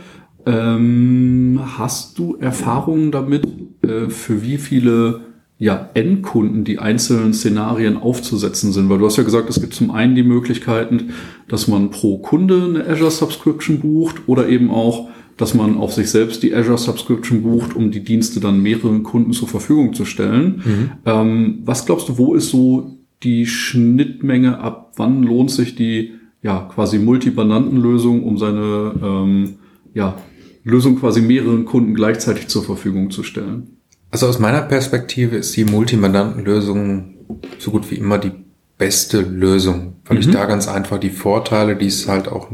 Ähm, 0.45 1.59
hast 1.77 2.17
du 2.17 2.37
Erfahrungen 2.37 3.11
damit, 3.11 3.45
äh, 3.83 4.09
für 4.09 4.41
wie 4.41 4.57
viele 4.57 5.21
ja, 5.57 5.89
Endkunden 5.93 6.63
die 6.63 6.79
einzelnen 6.79 7.33
Szenarien 7.33 7.97
aufzusetzen 7.97 8.71
sind? 8.71 8.89
Weil 8.89 8.99
du 8.99 9.05
hast 9.05 9.17
ja 9.17 9.23
gesagt, 9.23 9.49
es 9.49 9.59
gibt 9.59 9.73
zum 9.73 9.91
einen 9.91 10.15
die 10.15 10.23
Möglichkeiten, 10.23 11.09
dass 11.49 11.67
man 11.67 11.91
pro 11.91 12.19
Kunde 12.19 12.63
eine 12.63 12.87
Azure 12.87 13.11
Subscription 13.11 13.79
bucht 13.79 14.27
oder 14.27 14.47
eben 14.47 14.71
auch, 14.71 15.09
dass 15.35 15.53
man 15.53 15.77
auf 15.77 15.93
sich 15.93 16.09
selbst 16.09 16.43
die 16.43 16.55
Azure 16.55 16.77
Subscription 16.77 17.43
bucht, 17.43 17.75
um 17.75 17.91
die 17.91 18.03
Dienste 18.03 18.39
dann 18.39 18.61
mehreren 18.61 19.03
Kunden 19.03 19.33
zur 19.33 19.47
Verfügung 19.47 19.93
zu 19.93 20.05
stellen. 20.05 20.61
Mhm. 20.63 20.91
Ähm, 21.05 21.59
was 21.65 21.85
glaubst 21.85 22.07
du, 22.07 22.17
wo 22.17 22.33
ist 22.33 22.49
so 22.49 22.98
die 23.23 23.45
Schnittmenge, 23.45 24.59
ab 24.59 24.93
wann 24.95 25.23
lohnt 25.23 25.51
sich 25.51 25.75
die 25.75 26.13
ja 26.41 26.69
quasi 26.73 26.99
Multibandantenlösung, 26.99 28.23
um 28.23 28.37
seine 28.37 28.93
ähm, 29.03 29.55
ja, 29.93 30.17
Lösung 30.63 30.99
quasi 30.99 31.21
mehreren 31.21 31.65
Kunden 31.65 31.93
gleichzeitig 31.93 32.47
zur 32.47 32.63
Verfügung 32.63 33.11
zu 33.11 33.23
stellen? 33.23 33.77
Also 34.11 34.27
aus 34.27 34.39
meiner 34.39 34.61
Perspektive 34.61 35.35
ist 35.35 35.55
die 35.55 35.65
Multimandantenlösung 35.65 37.15
so 37.59 37.71
gut 37.71 37.91
wie 37.91 37.95
immer 37.95 38.17
die 38.17 38.31
beste 38.77 39.19
Lösung, 39.19 39.97
weil 40.05 40.15
mhm. 40.15 40.21
ich 40.21 40.31
da 40.31 40.45
ganz 40.45 40.67
einfach 40.69 40.99
die 40.99 41.09
Vorteile, 41.09 41.75
die 41.75 41.87
es 41.87 42.07
halt 42.07 42.29
auch 42.29 42.47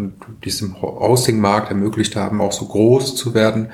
diesem 0.44 0.82
Hosting-Markt 0.82 1.70
ermöglicht 1.70 2.16
haben, 2.16 2.42
auch 2.42 2.52
so 2.52 2.66
groß 2.66 3.16
zu 3.16 3.36
werden, 3.36 3.68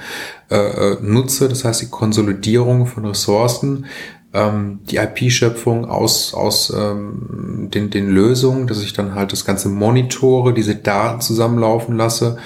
äh, 0.49 0.57
äh 0.57 0.97
nutze. 1.01 1.47
Das 1.47 1.63
heißt, 1.63 1.81
die 1.81 1.89
Konsolidierung 1.89 2.87
von 2.87 3.05
Ressourcen, 3.05 3.85
ähm, 4.33 4.79
die 4.89 4.97
IP-Schöpfung 4.97 5.85
aus, 5.85 6.33
aus 6.33 6.73
ähm, 6.75 7.69
den, 7.73 7.89
den 7.89 8.09
Lösungen, 8.09 8.67
dass 8.67 8.81
ich 8.81 8.93
dann 8.93 9.15
halt 9.15 9.31
das 9.31 9.45
Ganze 9.45 9.69
monitore, 9.69 10.53
diese 10.53 10.75
Daten 10.75 11.21
zusammenlaufen 11.21 11.97
lasse 11.97 12.37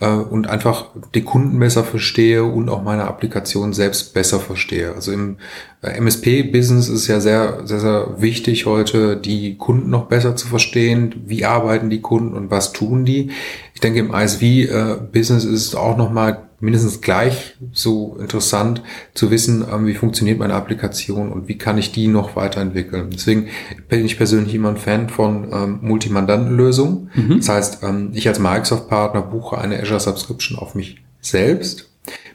äh, 0.00 0.08
und 0.08 0.48
einfach 0.48 0.86
die 1.14 1.22
Kunden 1.22 1.58
besser 1.58 1.84
verstehe 1.84 2.44
und 2.44 2.68
auch 2.68 2.82
meine 2.82 3.04
Applikation 3.04 3.72
selbst 3.72 4.12
besser 4.12 4.38
verstehe. 4.38 4.94
Also 4.94 5.12
im 5.12 5.36
äh, 5.82 5.92
MSP-Business 5.98 6.88
ist 6.88 7.06
ja 7.06 7.20
sehr, 7.20 7.60
sehr, 7.64 7.80
sehr 7.80 8.20
wichtig 8.20 8.66
heute, 8.66 9.16
die 9.16 9.56
Kunden 9.56 9.88
noch 9.88 10.06
besser 10.06 10.36
zu 10.36 10.46
verstehen. 10.46 11.22
Wie 11.26 11.46
arbeiten 11.46 11.88
die 11.88 12.02
Kunden 12.02 12.34
und 12.34 12.50
was 12.50 12.72
tun 12.72 13.06
die? 13.06 13.30
Ich 13.74 13.80
denke, 13.80 14.00
im 14.00 14.12
ISV-Business 14.12 15.44
ist 15.44 15.68
es 15.68 15.74
auch 15.74 15.96
nochmal 15.96 16.49
mindestens 16.60 17.00
gleich 17.00 17.56
so 17.72 18.16
interessant 18.20 18.82
zu 19.14 19.30
wissen, 19.30 19.64
ähm, 19.70 19.86
wie 19.86 19.94
funktioniert 19.94 20.38
meine 20.38 20.54
Applikation 20.54 21.32
und 21.32 21.48
wie 21.48 21.58
kann 21.58 21.78
ich 21.78 21.92
die 21.92 22.06
noch 22.06 22.36
weiterentwickeln. 22.36 23.10
Deswegen 23.12 23.48
bin 23.88 24.04
ich 24.04 24.16
persönlich 24.16 24.54
immer 24.54 24.70
ein 24.70 24.76
Fan 24.76 25.08
von 25.08 25.48
ähm, 25.52 25.78
Multimandantenlösungen. 25.82 27.10
Mhm. 27.14 27.36
Das 27.38 27.48
heißt, 27.48 27.82
ähm, 27.82 28.10
ich 28.12 28.28
als 28.28 28.38
Microsoft-Partner 28.38 29.22
buche 29.22 29.58
eine 29.58 29.80
Azure 29.80 30.00
Subscription 30.00 30.58
auf 30.58 30.74
mich 30.74 31.02
selbst 31.20 31.90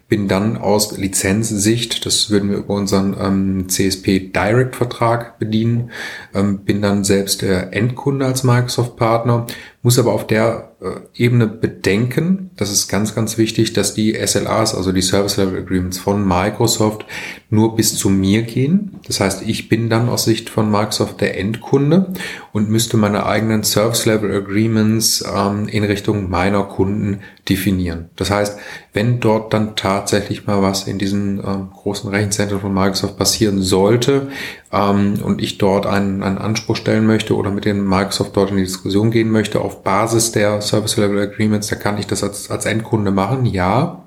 bin 0.08 0.28
dann 0.28 0.58
aus 0.58 0.98
Lizenzsicht, 0.98 2.06
das 2.06 2.30
würden 2.30 2.52
wir 2.52 2.58
über 2.58 2.76
unseren 2.76 3.16
ähm, 3.20 3.70
CSP 3.70 4.32
Direct 4.32 4.76
Vertrag 4.76 5.40
bedienen, 5.40 5.90
ähm, 6.34 6.60
bin 6.60 6.82
dann 6.82 7.04
selbst 7.04 7.42
der 7.42 7.74
Endkunde 7.74 8.26
als 8.26 8.44
Microsoft 8.44 8.98
Partner, 8.98 9.48
muss 9.82 9.98
aber 9.98 10.14
auf 10.14 10.28
der 10.28 10.75
Ebene 11.14 11.48
bedenken, 11.48 12.52
das 12.56 12.72
ist 12.72 12.88
ganz, 12.88 13.16
ganz 13.16 13.38
wichtig, 13.38 13.74
dass 13.74 13.94
die 13.94 14.14
SLAs, 14.14 14.76
also 14.76 14.92
die 14.92 15.02
Service 15.02 15.38
Level 15.38 15.60
Agreements 15.60 15.98
von 15.98 16.26
Microsoft 16.26 17.06
nur 17.50 17.76
bis 17.76 17.98
zu 17.98 18.10
mir 18.10 18.44
gehen. 18.44 19.00
Das 19.08 19.20
heißt, 19.20 19.44
ich 19.46 19.70
bin 19.70 19.90
dann 19.90 20.10
aus 20.10 20.26
Sicht 20.26 20.50
von 20.50 20.70
Microsoft 20.70 21.22
der 21.22 21.40
Endkunde 21.40 22.14
und 22.52 22.70
müsste 22.70 22.98
meine 22.98 23.26
eigenen 23.26 23.64
Service 23.64 24.06
Level 24.06 24.34
Agreements 24.36 25.24
ähm, 25.34 25.68
in 25.68 25.84
Richtung 25.84 26.30
meiner 26.30 26.64
Kunden 26.64 27.22
definieren. 27.48 28.10
Das 28.16 28.32
heißt, 28.32 28.58
wenn 28.94 29.20
dort 29.20 29.54
dann 29.54 29.76
tatsächlich 29.76 30.48
mal 30.48 30.62
was 30.62 30.88
in 30.88 30.98
diesen 30.98 31.40
ähm, 31.40 31.70
großen 31.72 32.10
Rechenzentren 32.10 32.60
von 32.60 32.74
Microsoft 32.74 33.18
passieren 33.18 33.62
sollte 33.62 34.30
ähm, 34.72 35.16
und 35.24 35.42
ich 35.42 35.58
dort 35.58 35.86
einen, 35.86 36.24
einen 36.24 36.38
Anspruch 36.38 36.76
stellen 36.76 37.06
möchte 37.06 37.36
oder 37.36 37.52
mit 37.52 37.66
dem 37.66 37.88
Microsoft 37.88 38.36
dort 38.36 38.52
in 38.52 38.58
die 38.58 38.64
Diskussion 38.64 39.12
gehen 39.12 39.32
möchte 39.32 39.62
auf 39.62 39.84
Basis 39.84 40.32
der 40.32 40.62
Service 40.62 40.75
Level 40.98 41.20
Agreements, 41.20 41.68
da 41.68 41.76
kann 41.76 41.98
ich 41.98 42.08
das 42.08 42.24
als, 42.24 42.50
als 42.50 42.66
Endkunde 42.66 43.12
machen, 43.12 43.46
ja. 43.46 44.06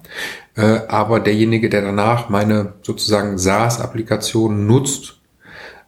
Äh, 0.56 0.80
aber 0.88 1.20
derjenige, 1.20 1.68
der 1.68 1.82
danach 1.82 2.28
meine 2.28 2.74
sozusagen 2.82 3.38
SaaS-Applikation 3.38 4.66
nutzt, 4.66 5.20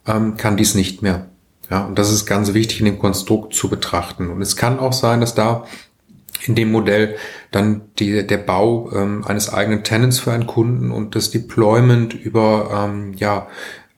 ähm, 0.07 0.37
kann 0.37 0.57
dies 0.57 0.75
nicht 0.75 1.03
mehr. 1.03 1.27
Ja, 1.71 1.85
und 1.85 1.99
das 1.99 2.11
ist 2.13 2.27
ganz 2.27 2.53
wichtig 2.53 2.81
in 2.81 2.87
dem 2.87 2.99
Konstrukt 2.99 3.55
zu 3.55 3.69
betrachten. 3.69 4.29
Und 4.29 4.43
es 4.43 4.57
kann 4.57 4.81
auch 4.81 4.93
sein, 4.93 5.21
dass 5.21 5.35
da 5.35 5.65
in 6.47 6.55
dem 6.55 6.73
Modell 6.73 7.17
dann 7.51 7.83
die, 7.99 8.27
der 8.27 8.39
Bau 8.39 8.91
ähm, 8.93 9.25
eines 9.25 9.53
eigenen 9.53 9.85
Tenants 9.85 10.19
für 10.19 10.33
einen 10.33 10.47
Kunden 10.47 10.91
und 10.91 11.15
das 11.15 11.31
Deployment 11.31 12.15
über 12.15 12.89
ähm, 12.89 13.13
ja, 13.15 13.47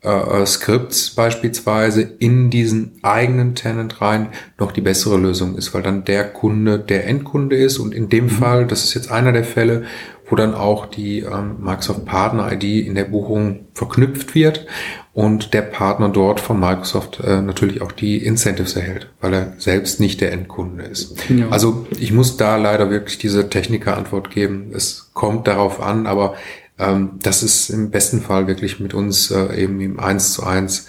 äh, 0.04 0.42
äh, 0.42 0.47
Skripts 0.47 1.11
beispielsweise 1.11 2.02
in 2.02 2.50
diesen 2.50 2.99
eigenen 3.02 3.54
Tenant 3.54 4.00
rein 4.00 4.30
noch 4.59 4.73
die 4.73 4.80
bessere 4.80 5.16
Lösung 5.16 5.56
ist, 5.56 5.75
weil 5.75 5.82
dann 5.82 6.04
der 6.04 6.25
Kunde 6.25 6.80
der 6.80 7.06
Endkunde 7.06 7.56
ist 7.56 7.78
und 7.78 7.94
in 7.94 8.09
dem 8.09 8.25
mhm. 8.25 8.30
Fall, 8.30 8.66
das 8.66 8.82
ist 8.82 8.94
jetzt 8.94 9.12
einer 9.12 9.30
der 9.30 9.44
Fälle, 9.44 9.85
wo 10.28 10.35
dann 10.35 10.54
auch 10.54 10.87
die 10.87 11.21
ähm, 11.21 11.56
Microsoft 11.61 12.04
Partner 12.04 12.50
ID 12.50 12.87
in 12.87 12.94
der 12.94 13.04
Buchung 13.04 13.66
verknüpft 13.75 14.35
wird 14.35 14.66
und 15.12 15.52
der 15.54 15.62
Partner 15.62 16.09
dort 16.09 16.40
von 16.40 16.59
Microsoft 16.59 17.21
äh, 17.21 17.42
natürlich 17.42 17.82
auch 17.82 17.92
die 17.92 18.16
Incentives 18.25 18.75
erhält, 18.75 19.09
weil 19.21 19.35
er 19.35 19.52
selbst 19.59 20.00
nicht 20.00 20.21
der 20.21 20.32
Endkunde 20.32 20.85
ist. 20.85 21.16
Ja. 21.28 21.49
Also 21.50 21.87
ich 22.00 22.12
muss 22.12 22.37
da 22.37 22.56
leider 22.56 22.90
wirklich 22.90 23.18
diese 23.18 23.50
Techniker-Antwort 23.50 24.30
geben. 24.30 24.73
Es 24.75 25.11
kommt 25.12 25.47
darauf 25.47 25.80
an, 25.82 26.06
aber 26.06 26.35
ähm, 26.78 27.18
das 27.22 27.42
ist 27.42 27.70
im 27.70 27.90
besten 27.90 28.20
Fall 28.20 28.46
wirklich 28.46 28.80
mit 28.80 28.94
uns 28.94 29.30
äh, 29.30 29.62
eben 29.62 29.80
im 29.80 30.00
Eins 30.00 30.32
zu 30.32 30.44
eins 30.44 30.88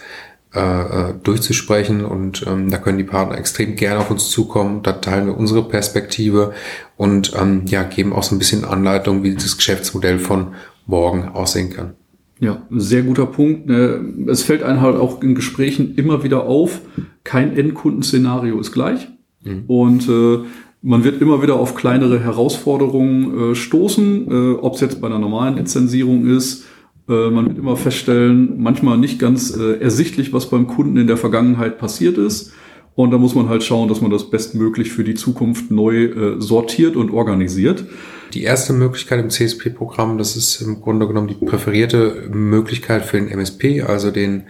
äh, 0.55 0.59
äh, 0.59 1.13
durchzusprechen 1.23 2.05
und 2.05 2.45
ähm, 2.47 2.69
da 2.69 2.77
können 2.77 2.99
die 2.99 3.03
Partner 3.03 3.37
extrem 3.37 3.75
gerne 3.75 4.01
auf 4.01 4.11
uns 4.11 4.29
zukommen. 4.29 4.83
Da 4.83 4.93
teilen 4.93 5.25
wir 5.25 5.37
unsere 5.37 5.67
Perspektive 5.67 6.53
und 6.95 7.33
ähm, 7.39 7.63
ja 7.65 7.81
geben 7.81 8.13
auch 8.13 8.21
so 8.21 8.35
ein 8.35 8.37
bisschen 8.37 8.63
Anleitung, 8.63 9.23
wie 9.23 9.33
das 9.33 9.57
Geschäftsmodell 9.57 10.19
von 10.19 10.53
morgen 10.85 11.29
aussehen 11.29 11.71
kann. 11.71 11.93
Ja, 12.39 12.61
sehr 12.69 13.03
guter 13.03 13.25
Punkt. 13.25 13.67
Ne? 13.67 14.27
Es 14.27 14.43
fällt 14.43 14.63
einem 14.63 14.81
halt 14.81 14.95
auch 14.95 15.23
in 15.23 15.33
Gesprächen 15.33 15.95
immer 15.95 16.23
wieder 16.23 16.43
auf, 16.43 16.81
kein 17.23 17.57
Endkundenszenario 17.57 18.59
ist 18.59 18.71
gleich. 18.71 19.07
Mhm. 19.43 19.63
Und 19.67 20.09
äh, 20.09 20.45
man 20.83 21.03
wird 21.03 21.21
immer 21.21 21.41
wieder 21.41 21.55
auf 21.55 21.75
kleinere 21.75 22.19
Herausforderungen 22.19 23.51
äh, 23.51 23.55
stoßen, 23.55 24.27
äh, 24.29 24.53
ob 24.55 24.75
es 24.75 24.81
jetzt 24.81 25.01
bei 25.01 25.07
einer 25.07 25.17
normalen 25.17 25.55
Lizenzierung 25.55 26.27
ist. 26.27 26.65
Äh, 27.07 27.29
man 27.29 27.47
wird 27.47 27.57
immer 27.57 27.77
feststellen, 27.77 28.61
manchmal 28.61 28.97
nicht 28.97 29.17
ganz 29.17 29.55
äh, 29.55 29.79
ersichtlich, 29.79 30.33
was 30.33 30.49
beim 30.49 30.67
Kunden 30.67 30.97
in 30.97 31.07
der 31.07 31.17
Vergangenheit 31.17 31.77
passiert 31.79 32.17
ist. 32.17 32.51
Und 32.95 33.11
da 33.11 33.17
muss 33.17 33.33
man 33.33 33.49
halt 33.49 33.63
schauen, 33.63 33.87
dass 33.87 34.01
man 34.01 34.11
das 34.11 34.29
bestmöglich 34.29 34.91
für 34.91 35.03
die 35.03 35.15
Zukunft 35.15 35.71
neu 35.71 36.03
äh, 36.03 36.41
sortiert 36.41 36.95
und 36.95 37.11
organisiert. 37.11 37.85
Die 38.33 38.43
erste 38.43 38.73
Möglichkeit 38.73 39.19
im 39.19 39.29
CSP-Programm, 39.29 40.17
das 40.17 40.35
ist 40.35 40.61
im 40.61 40.81
Grunde 40.81 41.07
genommen 41.07 41.29
die 41.29 41.45
präferierte 41.45 42.29
Möglichkeit 42.31 43.05
für 43.05 43.17
den 43.17 43.29
MSP, 43.29 43.81
also 43.81 44.11
den 44.11 44.43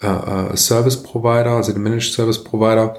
äh, 0.00 0.06
äh, 0.06 0.56
Service 0.56 1.02
Provider, 1.02 1.50
also 1.50 1.72
den 1.72 1.82
Managed 1.82 2.12
Service 2.12 2.42
Provider. 2.42 2.96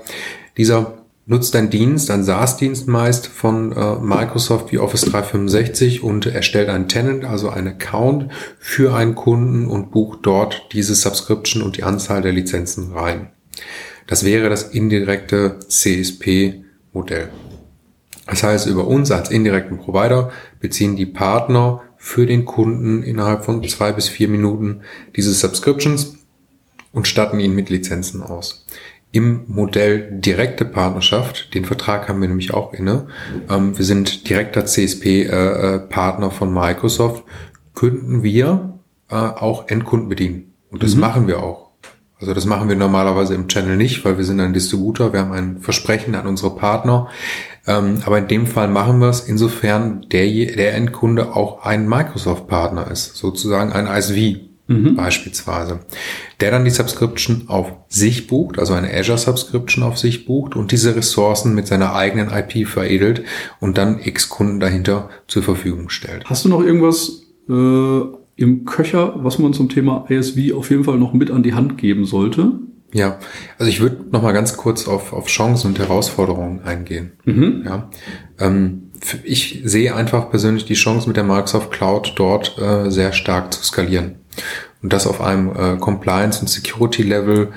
Dieser 0.57 1.02
nutzt 1.25 1.56
einen 1.56 1.70
Dienst, 1.70 2.12
einen 2.12 2.24
SaaS-Dienst 2.24 2.88
meist 2.88 3.27
von 3.27 3.72
äh, 3.72 3.96
Microsoft 3.96 4.72
wie 4.72 4.80
Office 4.80 5.01
365 5.01 6.03
und 6.03 6.25
erstellt 6.25 6.70
einen 6.70 6.88
Tenant, 6.88 7.24
also 7.24 7.50
einen 7.50 7.68
Account 7.70 8.32
für 8.60 8.94
einen 8.94 9.15
Kunden 9.15 9.68
und 9.68 9.92
bucht 9.92 10.20
dort 10.24 10.68
diese 10.74 10.96
Subscription 10.96 11.63
und 11.63 11.77
die 11.77 11.84
Anzahl 11.84 12.22
der 12.22 12.34
Lizenzen 12.34 12.92
rein. 12.94 13.30
Das 14.08 14.25
wäre 14.25 14.50
das 14.50 14.63
indirekte 14.63 15.60
CSP-Modell. 15.68 17.30
Das 18.27 18.44
heißt, 18.44 18.68
über 18.68 18.88
uns 18.88 19.12
als 19.12 19.32
indirekten 19.32 19.77
Provider 19.77 20.32
beziehen 20.60 20.96
die 20.96 21.06
Partner 21.06 21.82
für 21.98 22.25
den 22.25 22.46
Kunden 22.46 23.03
innerhalb 23.03 23.46
von 23.46 23.63
zwei 23.68 23.94
bis 23.94 24.10
vier 24.10 24.27
Minuten 24.27 24.82
diese 25.15 25.34
Subscriptions 25.34 26.18
und 26.92 27.08
statten 27.08 27.39
ihn 27.39 27.56
mit 27.56 27.70
Lizenzen 27.70 28.22
aus. 28.22 28.65
Im 29.13 29.46
Modell 29.48 30.10
direkte 30.12 30.65
Partnerschaft, 30.65 31.53
den 31.53 31.65
Vertrag 31.65 32.10
haben 32.10 32.20
wir 32.20 32.27
nämlich 32.27 32.51
auch 32.51 32.74
inne, 32.74 33.05
ähm, 33.48 33.77
wir 33.77 33.86
sind 33.86 34.27
direkter 34.27 34.65
CSP-Partner 34.65 36.25
äh, 36.25 36.29
äh 36.29 36.34
von 36.34 36.51
Microsoft, 36.51 37.24
könnten 37.75 38.24
wir 38.24 38.79
äh, 39.10 39.15
auch 39.15 39.67
Endkunden 39.67 40.10
bedienen. 40.10 40.53
Und 40.72 40.82
das 40.82 40.96
mhm. 40.96 41.01
machen 41.01 41.27
wir 41.27 41.43
auch. 41.43 41.70
Also 42.20 42.34
das 42.34 42.46
machen 42.46 42.70
wir 42.70 42.75
normalerweise 42.75 43.36
im 43.36 43.48
Channel 43.48 43.77
nicht, 43.77 44.03
weil 44.03 44.17
wir 44.17 44.25
sind 44.25 44.39
ein 44.39 44.53
Distributor, 44.53 45.13
wir 45.13 45.20
haben 45.20 45.32
ein 45.32 45.60
Versprechen 45.60 46.15
an 46.15 46.25
unsere 46.25 46.55
Partner. 46.55 47.08
Ähm, 47.67 48.00
aber 48.08 48.17
in 48.17 48.27
dem 48.27 48.48
Fall 48.48 48.67
machen 48.67 48.98
wir 48.98 49.10
es, 49.10 49.20
insofern 49.20 50.08
der, 50.12 50.25
der 50.25 50.74
Endkunde 50.74 51.36
auch 51.36 51.63
ein 51.63 51.88
Microsoft-Partner 51.88 52.89
ist, 52.89 53.15
sozusagen 53.15 53.74
ein 53.74 53.86
ISV 53.86 54.52
mhm. 54.74 54.96
beispielsweise, 54.96 55.80
der 56.39 56.51
dann 56.51 56.65
die 56.65 56.72
Subscription 56.72 57.44
auf 57.48 57.72
sich 57.88 58.27
bucht, 58.27 58.60
also 58.60 58.74
eine 58.74 58.94
Azure 58.94 59.18
Subscription 59.18 59.84
auf 59.84 59.98
sich 59.98 60.25
bucht 60.25 60.56
und 60.56 60.72
diese 60.72 60.96
Ressourcen 60.96 61.56
mit 61.56 61.68
seiner 61.68 61.94
eigenen 61.96 62.30
IP 62.30 62.68
veredelt 62.68 63.24
und 63.60 63.77
dann 63.77 64.00
X 64.00 64.30
Kunden 64.30 64.60
dahinter 64.60 65.10
zur 65.27 65.44
Verfügung 65.44 65.89
stellt. 65.89 66.25
Hast 66.25 66.46
du 66.46 66.50
noch 66.50 66.62
irgendwas 66.62 67.24
äh 67.50 68.24
im 68.36 68.65
Köcher, 68.65 69.13
was 69.18 69.39
man 69.39 69.53
zum 69.53 69.70
Thema 69.70 70.06
ISV 70.10 70.53
auf 70.56 70.70
jeden 70.70 70.84
Fall 70.84 70.98
noch 70.98 71.13
mit 71.13 71.32
an 71.32 71.44
die 71.44 71.53
Hand 71.53 71.77
geben 71.77 72.06
sollte? 72.06 72.51
Ja, 72.92 73.20
also 73.58 73.70
ich 73.70 73.80
würde 73.80 74.06
noch 74.12 74.22
mal 74.22 74.34
ganz 74.34 74.56
kurz 74.56 74.88
auf, 74.88 75.13
auf 75.13 75.27
Chancen 75.27 75.68
und 75.68 75.80
Herausforderungen 75.80 76.62
eingehen. 76.63 77.13
Mhm. 77.25 77.64
Ja, 77.66 77.90
ähm, 78.40 78.92
ich 79.24 79.62
sehe 79.66 79.96
einfach 79.96 80.29
persönlich 80.29 80.66
die 80.66 80.75
Chance 80.75 81.07
mit 81.07 81.18
der 81.18 81.24
Microsoft 81.24 81.72
Cloud 81.72 82.14
dort 82.16 82.57
äh, 82.59 82.90
sehr 82.90 83.12
stark 83.12 83.53
zu 83.53 83.64
skalieren 83.64 84.16
und 84.81 84.91
das 84.93 85.07
auf 85.07 85.22
einem 85.22 85.51
äh, 85.55 85.77
Compliance- 85.77 86.41
und 86.41 86.48
Security-Level, 86.48 87.53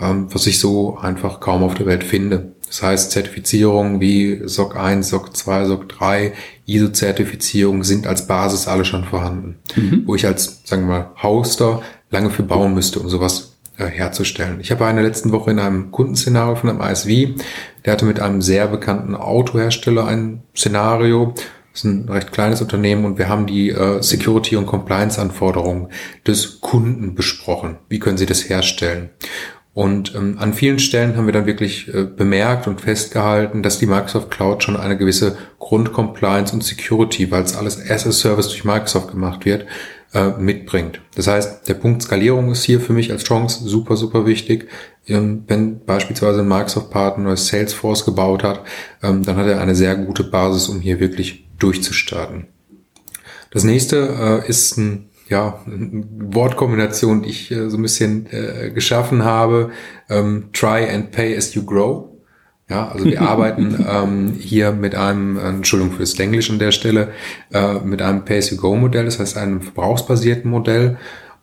ähm, 0.00 0.26
was 0.30 0.46
ich 0.46 0.60
so 0.60 0.96
einfach 0.98 1.40
kaum 1.40 1.62
auf 1.62 1.74
der 1.74 1.86
Welt 1.86 2.04
finde. 2.04 2.52
Das 2.66 2.82
heißt, 2.82 3.10
Zertifizierungen 3.10 4.00
wie 4.00 4.42
SOC 4.44 4.76
1, 4.76 5.08
SOC 5.08 5.36
2, 5.36 5.64
SOC 5.64 5.88
3, 5.88 6.32
ISO-Zertifizierung 6.66 7.82
sind 7.82 8.06
als 8.06 8.26
Basis 8.26 8.68
alle 8.68 8.84
schon 8.84 9.04
vorhanden. 9.04 9.56
Mhm. 9.74 10.02
Wo 10.06 10.14
ich 10.14 10.26
als, 10.26 10.60
sagen 10.64 10.82
wir 10.82 10.88
mal, 10.88 11.10
Hoster 11.22 11.82
lange 12.10 12.30
für 12.30 12.42
bauen 12.42 12.74
müsste, 12.74 13.00
um 13.00 13.08
sowas 13.08 13.56
äh, 13.78 13.86
herzustellen. 13.86 14.60
Ich 14.60 14.70
habe 14.70 14.84
eine 14.86 15.02
letzten 15.02 15.32
Woche 15.32 15.50
in 15.50 15.58
einem 15.58 15.90
Kundenszenario 15.90 16.56
von 16.56 16.68
einem 16.68 16.80
ISV, 16.80 17.42
der 17.84 17.92
hatte 17.92 18.04
mit 18.04 18.20
einem 18.20 18.42
sehr 18.42 18.66
bekannten 18.66 19.14
Autohersteller 19.14 20.06
ein 20.06 20.42
Szenario, 20.54 21.34
ist 21.78 21.84
ein 21.84 22.08
recht 22.08 22.32
kleines 22.32 22.60
Unternehmen 22.60 23.04
und 23.04 23.18
wir 23.18 23.28
haben 23.28 23.46
die 23.46 23.70
äh, 23.70 24.02
Security- 24.02 24.56
und 24.56 24.66
Compliance-Anforderungen 24.66 25.88
des 26.26 26.60
Kunden 26.60 27.14
besprochen. 27.14 27.78
Wie 27.88 27.98
können 27.98 28.18
Sie 28.18 28.26
das 28.26 28.48
herstellen? 28.48 29.10
Und 29.74 30.12
ähm, 30.16 30.38
an 30.40 30.54
vielen 30.54 30.80
Stellen 30.80 31.16
haben 31.16 31.26
wir 31.26 31.32
dann 31.32 31.46
wirklich 31.46 31.92
äh, 31.94 32.02
bemerkt 32.02 32.66
und 32.66 32.80
festgehalten, 32.80 33.62
dass 33.62 33.78
die 33.78 33.86
Microsoft 33.86 34.28
Cloud 34.30 34.64
schon 34.64 34.76
eine 34.76 34.96
gewisse 34.96 35.38
Grundcompliance 35.60 36.52
und 36.52 36.64
Security, 36.64 37.30
weil 37.30 37.44
es 37.44 37.56
alles 37.56 37.78
as 37.88 38.04
a 38.04 38.10
Service 38.10 38.48
durch 38.48 38.64
Microsoft 38.64 39.12
gemacht 39.12 39.44
wird, 39.44 39.66
äh, 40.14 40.30
mitbringt. 40.30 41.00
Das 41.14 41.28
heißt, 41.28 41.68
der 41.68 41.74
Punkt 41.74 42.02
Skalierung 42.02 42.50
ist 42.50 42.64
hier 42.64 42.80
für 42.80 42.92
mich 42.92 43.12
als 43.12 43.22
Chance 43.22 43.68
super, 43.68 43.96
super 43.96 44.26
wichtig. 44.26 44.68
Ähm, 45.06 45.44
wenn 45.46 45.84
beispielsweise 45.84 46.40
ein 46.40 46.48
Microsoft-Partner 46.48 47.36
Salesforce 47.36 48.04
gebaut 48.04 48.42
hat, 48.42 48.64
ähm, 49.02 49.22
dann 49.22 49.36
hat 49.36 49.46
er 49.46 49.60
eine 49.60 49.76
sehr 49.76 49.94
gute 49.94 50.24
Basis, 50.24 50.68
um 50.68 50.80
hier 50.80 50.98
wirklich 50.98 51.47
durchzustarten. 51.58 52.46
Das 53.50 53.64
nächste 53.64 54.42
äh, 54.44 54.48
ist 54.48 54.76
ein 54.76 55.08
ja, 55.28 55.60
Wortkombination, 55.66 57.22
die 57.22 57.30
ich 57.30 57.50
äh, 57.50 57.68
so 57.68 57.76
ein 57.76 57.82
bisschen 57.82 58.26
äh, 58.30 58.70
geschaffen 58.70 59.24
habe. 59.24 59.70
Ähm, 60.08 60.50
try 60.52 60.88
and 60.88 61.10
pay 61.10 61.36
as 61.36 61.54
you 61.54 61.64
grow. 61.64 62.08
Ja, 62.68 62.88
also 62.88 63.04
wir 63.04 63.20
arbeiten 63.28 63.84
ähm, 63.88 64.34
hier 64.38 64.72
mit 64.72 64.94
einem, 64.94 65.38
Entschuldigung 65.38 65.94
für 65.94 66.00
das 66.00 66.18
Englisch 66.18 66.50
an 66.50 66.58
der 66.58 66.72
Stelle, 66.72 67.12
äh, 67.52 67.74
mit 67.80 68.02
einem 68.02 68.24
Pay-as-you-go-Modell, 68.24 69.06
das 69.06 69.18
heißt 69.18 69.36
einem 69.38 69.62
verbrauchsbasierten 69.62 70.50
Modell. 70.50 70.98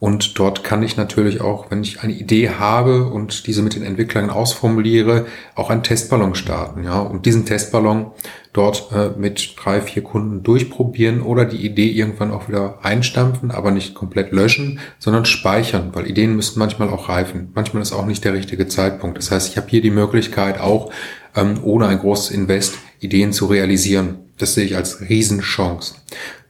Und 0.06 0.38
dort 0.38 0.63
kann 0.63 0.84
ich 0.84 0.98
natürlich 0.98 1.41
auch, 1.41 1.72
wenn 1.72 1.82
ich 1.82 2.02
eine 2.04 2.13
Idee 2.13 2.52
habe 2.52 3.06
und 3.06 3.48
diese 3.48 3.63
mit 3.63 3.74
den 3.74 3.82
Entwicklern 3.82 4.30
ausformuliere, 4.30 5.26
auch 5.56 5.72
einen 5.72 5.82
Testballon 5.82 6.36
starten. 6.36 6.84
Ja, 6.84 7.00
und 7.00 7.26
diesen 7.26 7.48
Testballon 7.48 8.12
dort 8.54 8.91
äh, 8.91 9.20
mit 9.20 9.56
drei, 9.58 9.82
vier 9.82 10.04
Kunden 10.04 10.44
durchprobieren 10.44 11.24
oder 11.24 11.44
die 11.46 11.65
Idee 11.65 11.89
irgendwann 11.89 12.30
auch 12.30 12.48
wieder 12.48 12.78
einstampfen, 12.84 13.50
aber 13.50 13.72
nicht 13.72 13.96
komplett 13.96 14.32
löschen, 14.32 14.80
sondern 15.00 15.26
speichern, 15.26 15.89
weil 15.94 16.06
Ideen 16.08 16.36
müssen 16.36 16.60
manchmal 16.60 16.89
auch 16.89 17.10
reifen. 17.10 17.50
Manchmal 17.56 17.82
ist 17.82 17.91
auch 17.91 18.06
nicht 18.06 18.24
der 18.24 18.34
richtige 18.34 18.68
Zeitpunkt. 18.68 19.18
Das 19.18 19.32
heißt, 19.32 19.50
ich 19.50 19.58
habe 19.58 19.70
hier 19.70 19.82
die 19.82 19.89
Möglichkeit 19.89 20.62
auch, 20.62 20.91
ähm, 21.36 21.56
ohne 21.63 21.88
ein 21.88 21.98
großes 21.98 22.30
Invest 22.30 22.76
Ideen 23.06 23.34
zu 23.34 23.46
realisieren. 23.46 24.20
Das 24.38 24.54
sehe 24.54 24.65
ich 24.65 24.76
als 24.76 25.02
Riesenchance. 25.02 25.96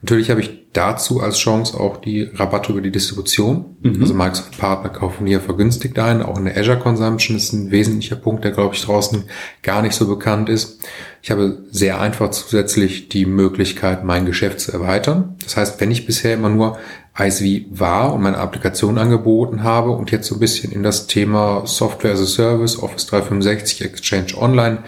Natürlich 0.02 0.30
habe 0.30 0.42
ich 0.42 0.66
dazu 0.74 1.22
als 1.22 1.38
Chance 1.38 1.80
auch 1.80 1.98
die 1.98 2.24
Rabatte 2.24 2.72
über 2.72 2.82
die 2.82 2.92
Distribution. 2.92 3.78
Mhm. 3.82 4.02
Also 4.02 4.14
Microsoft 4.14 4.58
Partner 4.58 4.90
kaufen 4.90 5.26
hier 5.26 5.40
vergünstigt 5.40 5.98
ein. 5.98 6.22
Auch 6.22 6.38
in 6.38 6.46
der 6.46 6.58
Azure 6.58 6.78
Consumption 6.78 7.38
ist 7.38 7.54
ein 7.54 7.72
wesentlicher 7.72 8.16
Punkt, 8.16 8.44
der 8.44 8.52
glaube 8.52 8.76
ich 8.76 8.84
draußen 8.84 9.24
gar 9.64 9.82
nicht 9.82 9.96
so 9.96 10.08
bekannt 10.08 10.50
ist. 10.50 10.80
Ich 11.22 11.32
habe 11.32 11.64
sehr 11.72 12.02
einfach 12.02 12.30
zusätzlich 12.32 13.10
die 13.10 13.26
Möglichkeit, 13.26 14.04
mein 14.04 14.26
Geschäft 14.26 14.60
zu 14.60 14.72
erweitern. 14.74 15.38
Das 15.44 15.58
heißt, 15.58 15.82
wenn 15.82 15.92
ich 15.92 16.06
bisher 16.06 16.34
immer 16.36 16.50
nur 16.50 16.78
ISV 17.18 17.66
war 17.72 18.14
und 18.14 18.22
meine 18.22 18.38
Applikation 18.38 18.98
angeboten 18.98 19.64
habe 19.64 19.92
und 19.92 20.12
jetzt 20.12 20.28
so 20.28 20.36
ein 20.36 20.40
bisschen 20.40 20.72
in 20.72 20.84
das 20.84 21.08
Thema 21.08 21.66
Software 21.66 22.14
as 22.14 22.22
a 22.22 22.26
Service, 22.26 22.78
Office 22.78 23.08
365, 23.08 23.84
Exchange 23.84 24.38
Online 24.38 24.80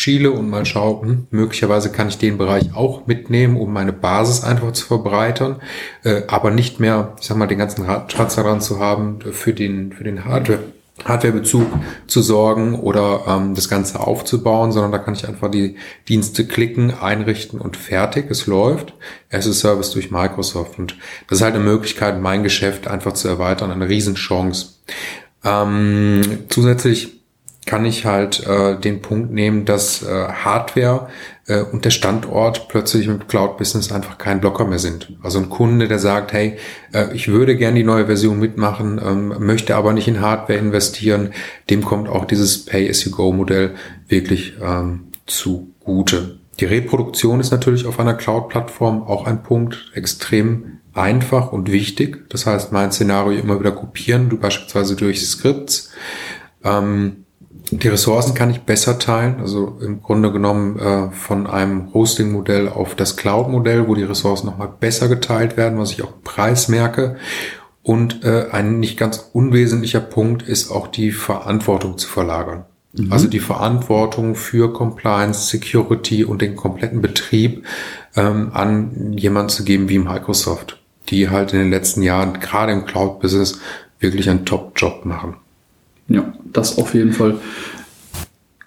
schiele 0.00 0.30
und 0.30 0.48
mal 0.48 0.64
schaue, 0.64 1.02
hm, 1.02 1.26
möglicherweise 1.30 1.92
kann 1.92 2.08
ich 2.08 2.16
den 2.16 2.38
Bereich 2.38 2.74
auch 2.74 3.06
mitnehmen, 3.06 3.56
um 3.56 3.72
meine 3.72 3.92
Basis 3.92 4.42
einfach 4.42 4.72
zu 4.72 4.86
verbreitern, 4.86 5.60
äh, 6.04 6.22
aber 6.26 6.50
nicht 6.50 6.80
mehr, 6.80 7.14
ich 7.20 7.26
sag 7.26 7.36
mal, 7.36 7.46
den 7.46 7.58
ganzen 7.58 7.84
Schatz 8.08 8.34
daran 8.34 8.60
zu 8.60 8.80
haben 8.80 9.18
für 9.32 9.52
den, 9.52 9.92
für 9.92 10.04
den 10.04 10.24
Hardware, 10.24 10.60
Hardwarebezug 11.04 11.66
zu 12.06 12.22
sorgen 12.22 12.78
oder 12.78 13.24
ähm, 13.26 13.54
das 13.54 13.68
Ganze 13.68 14.00
aufzubauen, 14.00 14.72
sondern 14.72 14.92
da 14.92 14.98
kann 14.98 15.14
ich 15.14 15.28
einfach 15.28 15.50
die 15.50 15.76
Dienste 16.08 16.46
klicken, 16.46 16.92
einrichten 16.92 17.60
und 17.60 17.76
fertig. 17.76 18.30
Es 18.30 18.46
läuft. 18.46 18.92
Es 19.30 19.46
ist 19.46 19.60
Service 19.60 19.92
durch 19.92 20.10
Microsoft 20.10 20.78
und 20.78 20.96
das 21.28 21.38
ist 21.38 21.44
halt 21.44 21.54
eine 21.54 21.64
Möglichkeit, 21.64 22.20
mein 22.20 22.42
Geschäft 22.42 22.86
einfach 22.86 23.14
zu 23.14 23.28
erweitern, 23.28 23.70
eine 23.70 23.88
Riesenchance. 23.88 24.74
Ähm, 25.42 26.20
zusätzlich 26.50 27.19
kann 27.66 27.84
ich 27.84 28.06
halt 28.06 28.46
äh, 28.46 28.78
den 28.78 29.02
Punkt 29.02 29.32
nehmen, 29.32 29.64
dass 29.64 30.02
äh, 30.02 30.06
Hardware 30.28 31.08
äh, 31.46 31.60
und 31.60 31.84
der 31.84 31.90
Standort 31.90 32.68
plötzlich 32.68 33.06
mit 33.06 33.28
Cloud 33.28 33.58
Business 33.58 33.92
einfach 33.92 34.18
kein 34.18 34.40
Blocker 34.40 34.64
mehr 34.64 34.78
sind. 34.78 35.12
Also 35.22 35.38
ein 35.38 35.50
Kunde, 35.50 35.86
der 35.86 35.98
sagt, 35.98 36.32
hey, 36.32 36.56
äh, 36.92 37.14
ich 37.14 37.28
würde 37.28 37.56
gerne 37.56 37.76
die 37.76 37.84
neue 37.84 38.06
Version 38.06 38.38
mitmachen, 38.38 39.00
ähm, 39.04 39.34
möchte 39.38 39.76
aber 39.76 39.92
nicht 39.92 40.08
in 40.08 40.20
Hardware 40.20 40.58
investieren, 40.58 41.30
dem 41.68 41.84
kommt 41.84 42.08
auch 42.08 42.24
dieses 42.24 42.64
Pay-as-you-go-Modell 42.64 43.74
wirklich 44.08 44.54
ähm, 44.62 45.08
zugute. 45.26 46.38
Die 46.60 46.64
Reproduktion 46.64 47.40
ist 47.40 47.50
natürlich 47.50 47.86
auf 47.86 48.00
einer 48.00 48.14
Cloud-Plattform 48.14 49.02
auch 49.02 49.26
ein 49.26 49.42
Punkt, 49.42 49.92
extrem 49.94 50.78
einfach 50.92 51.52
und 51.52 51.70
wichtig. 51.70 52.28
Das 52.30 52.46
heißt, 52.46 52.72
mein 52.72 52.90
Szenario 52.90 53.38
immer 53.38 53.60
wieder 53.60 53.72
kopieren, 53.72 54.28
du 54.28 54.38
beispielsweise 54.38 54.96
durch 54.96 55.26
Skripts. 55.26 55.90
Ähm, 56.64 57.24
die 57.72 57.88
Ressourcen 57.88 58.34
kann 58.34 58.50
ich 58.50 58.62
besser 58.62 58.98
teilen, 58.98 59.40
also 59.40 59.78
im 59.80 60.02
Grunde 60.02 60.32
genommen 60.32 60.78
äh, 60.78 61.10
von 61.10 61.46
einem 61.46 61.92
Hosting-Modell 61.92 62.68
auf 62.68 62.94
das 62.94 63.16
Cloud-Modell, 63.16 63.86
wo 63.88 63.94
die 63.94 64.04
Ressourcen 64.04 64.46
nochmal 64.46 64.72
besser 64.78 65.08
geteilt 65.08 65.56
werden, 65.56 65.78
was 65.78 65.92
ich 65.92 66.02
auch 66.02 66.14
im 66.14 66.22
Preis 66.22 66.68
merke. 66.68 67.16
Und 67.82 68.24
äh, 68.24 68.46
ein 68.50 68.78
nicht 68.78 68.98
ganz 68.98 69.30
unwesentlicher 69.32 70.00
Punkt 70.00 70.42
ist 70.42 70.70
auch 70.70 70.88
die 70.88 71.12
Verantwortung 71.12 71.96
zu 71.96 72.08
verlagern. 72.08 72.64
Mhm. 72.92 73.12
Also 73.12 73.28
die 73.28 73.40
Verantwortung 73.40 74.34
für 74.34 74.72
Compliance, 74.72 75.48
Security 75.48 76.24
und 76.24 76.42
den 76.42 76.56
kompletten 76.56 77.00
Betrieb 77.00 77.64
ähm, 78.16 78.50
an 78.52 79.12
jemand 79.12 79.50
zu 79.50 79.64
geben 79.64 79.88
wie 79.88 79.98
Microsoft, 79.98 80.80
die 81.08 81.30
halt 81.30 81.52
in 81.52 81.60
den 81.60 81.70
letzten 81.70 82.02
Jahren 82.02 82.40
gerade 82.40 82.72
im 82.72 82.84
Cloud-Business 82.84 83.60
wirklich 83.98 84.28
einen 84.28 84.44
Top-Job 84.44 85.04
machen. 85.04 85.36
Ja, 86.10 86.34
das 86.52 86.76
auf 86.76 86.92
jeden 86.92 87.12
Fall. 87.12 87.36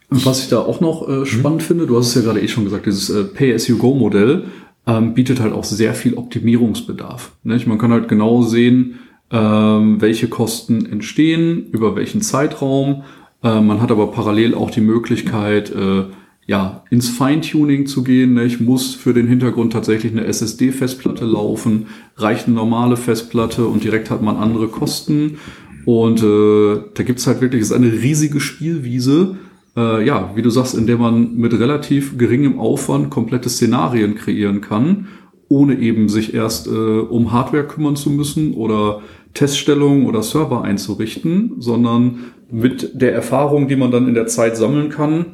Was 0.09 0.43
ich 0.43 0.49
da 0.49 0.59
auch 0.59 0.79
noch 0.79 1.07
äh, 1.07 1.25
spannend 1.25 1.61
mhm. 1.61 1.65
finde, 1.65 1.87
du 1.87 1.97
hast 1.97 2.07
es 2.09 2.15
ja 2.15 2.21
gerade 2.21 2.41
eh 2.41 2.47
schon 2.47 2.63
gesagt, 2.63 2.85
dieses 2.85 3.09
äh, 3.09 3.23
Pay-as-you-go-Modell 3.25 4.45
ähm, 4.87 5.13
bietet 5.13 5.39
halt 5.39 5.53
auch 5.53 5.63
sehr 5.63 5.93
viel 5.93 6.15
Optimierungsbedarf. 6.15 7.33
Nicht? 7.43 7.67
Man 7.67 7.77
kann 7.77 7.91
halt 7.91 8.07
genau 8.07 8.41
sehen, 8.41 8.99
ähm, 9.31 9.99
welche 9.99 10.27
Kosten 10.27 10.85
entstehen, 10.85 11.67
über 11.71 11.95
welchen 11.95 12.21
Zeitraum. 12.21 13.03
Äh, 13.43 13.59
man 13.59 13.81
hat 13.81 13.91
aber 13.91 14.11
parallel 14.11 14.55
auch 14.55 14.71
die 14.71 14.81
Möglichkeit, 14.81 15.71
äh, 15.71 16.05
ja, 16.45 16.83
ins 16.89 17.09
Feintuning 17.09 17.87
zu 17.87 18.03
gehen. 18.03 18.37
Ich 18.37 18.59
muss 18.59 18.95
für 18.95 19.13
den 19.13 19.27
Hintergrund 19.27 19.73
tatsächlich 19.73 20.11
eine 20.11 20.25
SSD-Festplatte 20.25 21.25
laufen, 21.25 21.87
reicht 22.17 22.47
eine 22.47 22.55
normale 22.55 22.97
Festplatte 22.97 23.65
und 23.65 23.83
direkt 23.83 24.09
hat 24.09 24.21
man 24.21 24.37
andere 24.37 24.67
Kosten. 24.67 25.39
Und 25.85 26.23
äh, 26.23 26.81
da 26.93 27.03
gibt's 27.03 27.27
halt 27.27 27.41
wirklich, 27.41 27.61
es 27.61 27.71
ist 27.71 27.75
eine 27.75 27.91
riesige 27.91 28.39
Spielwiese, 28.39 29.37
äh, 29.75 30.05
ja, 30.05 30.31
wie 30.35 30.41
du 30.41 30.49
sagst, 30.49 30.75
in 30.75 30.87
der 30.87 30.97
man 30.97 31.35
mit 31.35 31.53
relativ 31.59 32.17
geringem 32.17 32.59
Aufwand 32.59 33.09
komplette 33.09 33.49
Szenarien 33.49 34.15
kreieren 34.15 34.61
kann, 34.61 35.07
ohne 35.49 35.79
eben 35.79 36.09
sich 36.09 36.33
erst 36.33 36.67
äh, 36.67 36.69
um 36.69 37.31
Hardware 37.31 37.67
kümmern 37.67 37.95
zu 37.95 38.09
müssen 38.09 38.53
oder 38.53 39.01
Teststellungen 39.33 40.05
oder 40.05 40.23
Server 40.23 40.63
einzurichten, 40.63 41.55
sondern 41.59 42.19
mit 42.51 43.01
der 43.01 43.13
Erfahrung, 43.13 43.67
die 43.67 43.75
man 43.75 43.91
dann 43.91 44.07
in 44.07 44.13
der 44.13 44.27
Zeit 44.27 44.55
sammeln 44.55 44.89
kann, 44.89 45.25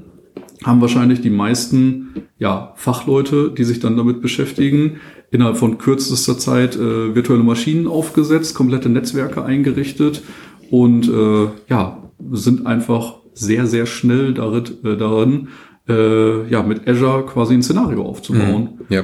haben 0.63 0.82
wahrscheinlich 0.82 1.21
die 1.21 1.30
meisten 1.30 2.13
ja, 2.38 2.73
Fachleute, 2.75 3.52
die 3.52 3.63
sich 3.63 3.80
dann 3.80 3.97
damit 3.97 4.21
beschäftigen, 4.21 4.99
innerhalb 5.32 5.58
von 5.58 5.78
kürzester 5.78 6.38
Zeit 6.38 6.75
äh, 6.75 7.15
virtuelle 7.15 7.43
Maschinen 7.43 7.88
aufgesetzt, 7.88 8.56
komplette 8.56 8.89
Netzwerke 8.89 9.43
eingerichtet 9.43 10.23
und 10.71 11.08
äh, 11.08 11.47
ja, 11.69 12.12
sind 12.32 12.65
einfach 12.65 13.17
sehr, 13.34 13.67
sehr 13.67 13.86
schnell 13.86 14.34
darin, 14.34 14.65
äh, 14.84 14.97
darin 14.97 15.47
äh, 15.89 16.47
ja, 16.49 16.62
mit 16.63 16.88
Azure 16.88 17.25
quasi 17.25 17.56
ein 17.56 17.63
Szenario 17.63 18.06
aufzubauen. 18.06 18.78
Mhm, 18.78 18.86
ja, 18.89 19.04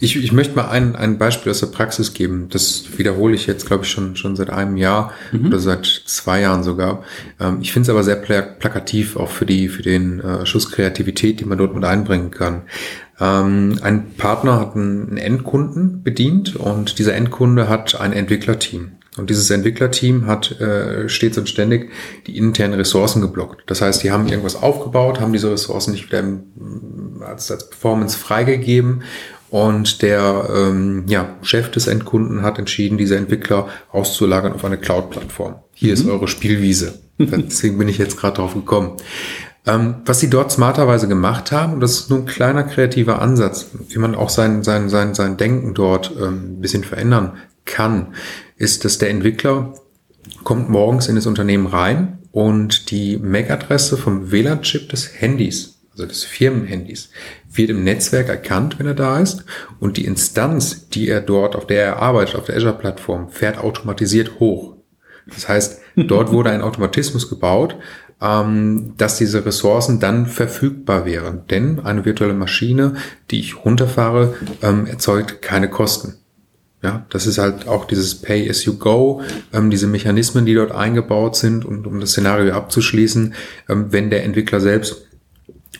ich, 0.00 0.16
ich 0.16 0.32
möchte 0.32 0.56
mal 0.56 0.68
ein, 0.68 0.96
ein 0.96 1.18
Beispiel 1.18 1.50
aus 1.50 1.60
der 1.60 1.66
Praxis 1.66 2.14
geben. 2.14 2.48
Das 2.50 2.84
wiederhole 2.96 3.34
ich 3.34 3.46
jetzt, 3.46 3.66
glaube 3.66 3.84
ich, 3.84 3.90
schon, 3.90 4.16
schon 4.16 4.34
seit 4.34 4.50
einem 4.50 4.76
Jahr 4.76 5.12
mhm. 5.30 5.46
oder 5.46 5.58
seit 5.58 5.86
zwei 5.86 6.40
Jahren 6.40 6.62
sogar. 6.62 7.02
Ähm, 7.38 7.58
ich 7.60 7.72
finde 7.72 7.84
es 7.84 7.90
aber 7.90 8.02
sehr 8.02 8.16
plakativ 8.16 9.16
auch 9.16 9.28
für 9.28 9.46
die 9.46 9.68
für 9.68 9.82
den 9.82 10.20
äh, 10.20 10.46
Schuss 10.46 10.70
Kreativität, 10.70 11.40
die 11.40 11.44
man 11.44 11.58
dort 11.58 11.74
mit 11.74 11.84
einbringen 11.84 12.30
kann. 12.30 12.62
Ähm, 13.20 13.78
ein 13.82 14.14
Partner 14.16 14.58
hat 14.58 14.74
einen 14.74 15.18
Endkunden 15.18 16.02
bedient 16.02 16.56
und 16.56 16.98
dieser 16.98 17.14
Endkunde 17.14 17.68
hat 17.68 18.00
ein 18.00 18.12
Entwicklerteam. 18.12 18.92
Und 19.16 19.28
dieses 19.28 19.50
Entwicklerteam 19.50 20.26
hat 20.26 20.58
äh, 20.60 21.08
stets 21.08 21.36
und 21.36 21.48
ständig 21.48 21.90
die 22.26 22.38
internen 22.38 22.74
Ressourcen 22.74 23.20
geblockt. 23.20 23.62
Das 23.66 23.82
heißt, 23.82 24.02
die 24.02 24.10
haben 24.10 24.26
irgendwas 24.26 24.56
aufgebaut, 24.56 25.20
haben 25.20 25.34
diese 25.34 25.50
Ressourcen 25.50 25.92
nicht 25.92 26.06
wieder 26.06 26.20
im, 26.20 27.20
als, 27.20 27.50
als 27.50 27.68
Performance 27.68 28.16
freigegeben 28.16 29.02
und 29.52 30.00
der 30.00 30.48
ähm, 30.54 31.04
ja, 31.08 31.36
Chef 31.42 31.70
des 31.70 31.86
Endkunden 31.86 32.40
hat 32.40 32.58
entschieden, 32.58 32.96
diese 32.96 33.16
Entwickler 33.16 33.68
auszulagern 33.90 34.54
auf 34.54 34.64
eine 34.64 34.78
Cloud-Plattform. 34.78 35.56
Hier 35.74 35.88
mhm. 35.88 36.00
ist 36.00 36.08
eure 36.08 36.26
Spielwiese. 36.26 37.00
Deswegen 37.18 37.76
bin 37.76 37.88
ich 37.88 37.98
jetzt 37.98 38.16
gerade 38.16 38.36
drauf 38.36 38.54
gekommen. 38.54 38.92
Ähm, 39.66 39.96
was 40.06 40.20
sie 40.20 40.30
dort 40.30 40.50
smarterweise 40.50 41.06
gemacht 41.06 41.52
haben, 41.52 41.74
und 41.74 41.80
das 41.80 41.92
ist 41.92 42.10
nur 42.10 42.20
ein 42.20 42.24
kleiner 42.24 42.62
kreativer 42.62 43.20
Ansatz, 43.20 43.66
wie 43.90 43.98
man 43.98 44.14
auch 44.14 44.30
sein, 44.30 44.62
sein, 44.62 44.88
sein, 44.88 45.12
sein 45.12 45.36
Denken 45.36 45.74
dort 45.74 46.10
ähm, 46.18 46.56
ein 46.56 46.60
bisschen 46.62 46.82
verändern 46.82 47.34
kann, 47.66 48.14
ist, 48.62 48.84
dass 48.84 48.98
der 48.98 49.10
Entwickler 49.10 49.74
kommt 50.44 50.68
morgens 50.68 51.08
in 51.08 51.16
das 51.16 51.26
Unternehmen 51.26 51.66
rein 51.66 52.18
und 52.30 52.90
die 52.92 53.18
MAC-Adresse 53.18 53.96
vom 53.96 54.30
WLAN-Chip 54.30 54.88
des 54.88 55.20
Handys, 55.20 55.80
also 55.90 56.06
des 56.06 56.24
Firmenhandys, 56.24 57.10
wird 57.50 57.70
im 57.70 57.82
Netzwerk 57.82 58.28
erkannt, 58.28 58.78
wenn 58.78 58.86
er 58.86 58.94
da 58.94 59.18
ist 59.18 59.44
und 59.80 59.96
die 59.96 60.04
Instanz, 60.04 60.88
die 60.88 61.08
er 61.08 61.20
dort, 61.20 61.56
auf 61.56 61.66
der 61.66 61.84
er 61.84 61.96
arbeitet, 61.96 62.36
auf 62.36 62.44
der 62.44 62.56
Azure-Plattform, 62.56 63.30
fährt 63.30 63.58
automatisiert 63.58 64.38
hoch. 64.38 64.76
Das 65.26 65.48
heißt, 65.48 65.80
dort 65.96 66.30
wurde 66.30 66.50
ein 66.50 66.62
Automatismus 66.62 67.28
gebaut, 67.28 67.76
ähm, 68.20 68.94
dass 68.96 69.18
diese 69.18 69.44
Ressourcen 69.44 69.98
dann 69.98 70.26
verfügbar 70.26 71.04
wären. 71.04 71.48
Denn 71.48 71.80
eine 71.80 72.04
virtuelle 72.04 72.34
Maschine, 72.34 72.94
die 73.32 73.40
ich 73.40 73.64
runterfahre, 73.64 74.34
ähm, 74.62 74.86
erzeugt 74.86 75.42
keine 75.42 75.68
Kosten. 75.68 76.21
Ja, 76.82 77.06
das 77.10 77.28
ist 77.28 77.38
halt 77.38 77.68
auch 77.68 77.84
dieses 77.84 78.16
Pay 78.16 78.50
as 78.50 78.64
you 78.64 78.76
go, 78.76 79.22
ähm, 79.52 79.70
diese 79.70 79.86
Mechanismen, 79.86 80.44
die 80.44 80.54
dort 80.54 80.72
eingebaut 80.72 81.36
sind 81.36 81.64
und 81.64 81.86
um 81.86 82.00
das 82.00 82.10
Szenario 82.10 82.54
abzuschließen, 82.54 83.34
ähm, 83.68 83.86
wenn 83.90 84.10
der 84.10 84.24
Entwickler 84.24 84.60
selbst 84.60 85.06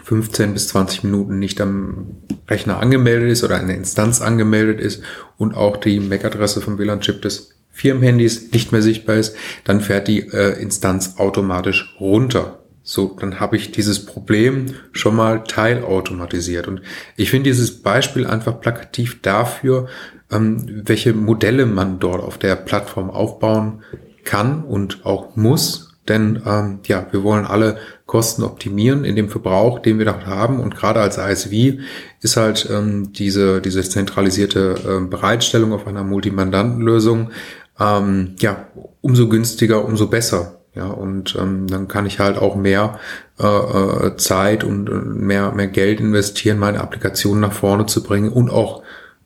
15 0.05 0.53
bis 0.53 0.69
20 0.69 1.05
Minuten 1.05 1.38
nicht 1.38 1.61
am 1.61 2.07
Rechner 2.49 2.79
angemeldet 2.79 3.31
ist 3.31 3.43
oder 3.43 3.57
eine 3.57 3.75
Instanz 3.75 4.21
angemeldet 4.21 4.81
ist 4.81 5.03
und 5.38 5.55
auch 5.55 5.77
die 5.77 5.99
MAC-Adresse 6.01 6.61
vom 6.61 6.79
WLAN-Chip 6.79 7.21
des 7.21 7.51
Firmenhandys 7.71 8.53
nicht 8.53 8.71
mehr 8.71 8.83
sichtbar 8.83 9.17
ist, 9.17 9.35
dann 9.65 9.81
fährt 9.81 10.07
die 10.07 10.21
äh, 10.21 10.61
Instanz 10.61 11.15
automatisch 11.17 11.97
runter. 11.99 12.62
So, 12.83 13.16
dann 13.21 13.38
habe 13.38 13.57
ich 13.57 13.71
dieses 13.71 14.05
Problem 14.05 14.66
schon 14.92 15.14
mal 15.14 15.45
teilautomatisiert. 15.45 16.66
Und 16.66 16.83
ich 17.16 17.31
finde 17.31 17.51
dieses 17.51 17.83
Beispiel 17.83 18.27
einfach 18.27 18.61
plakativ 18.61 19.23
dafür, 19.23 19.88
ähm, 20.31 20.83
welche 20.85 21.12
Modelle 21.14 21.66
man 21.66 22.01
dort 22.01 22.23
auf 22.23 22.38
der 22.38 22.57
Plattform 22.57 23.11
aufbauen 23.11 23.83
kann 24.25 24.64
und 24.64 25.07
auch 25.07 25.37
muss. 25.37 25.90
Denn 26.09 26.42
ähm, 26.45 26.81
ja, 26.87 27.07
wir 27.12 27.23
wollen 27.23 27.47
alle 27.47 27.79
Kosten 28.07 28.42
optimieren 28.42 29.05
in 29.05 29.14
dem 29.14 29.29
Verbrauch, 29.29 29.79
den 29.79 29.99
wir 29.99 30.05
dort 30.05 30.27
haben. 30.27 30.59
Und 30.59 30.75
gerade 30.75 31.01
als 31.01 31.18
ISV 31.18 31.81
ist 32.21 32.37
halt 32.37 32.68
ähm, 32.68 33.12
diese, 33.12 33.61
diese 33.61 33.83
zentralisierte 33.83 34.75
äh, 34.85 35.07
Bereitstellung 35.07 35.73
auf 35.73 35.87
einer 35.87 36.03
Multimandantenlösung 36.03 37.31
ähm, 37.79 38.35
ja 38.40 38.66
umso 39.01 39.29
günstiger, 39.29 39.85
umso 39.85 40.09
besser. 40.09 40.62
Ja, 40.74 40.87
und 40.87 41.37
ähm, 41.38 41.66
dann 41.66 41.87
kann 41.87 42.06
ich 42.06 42.18
halt 42.18 42.38
auch 42.38 42.56
mehr 42.56 42.98
äh, 43.38 43.46
äh 43.46 44.16
Zeit 44.16 44.64
und 44.64 45.18
mehr, 45.20 45.52
mehr 45.52 45.66
Geld 45.66 46.00
investieren, 46.00 46.58
meine 46.58 46.80
Applikation 46.80 47.40
nach 47.40 47.52
vorne 47.52 47.85
zu 47.87 48.02
bringen 48.02 48.32
und 48.32 48.50
auch 48.50 48.82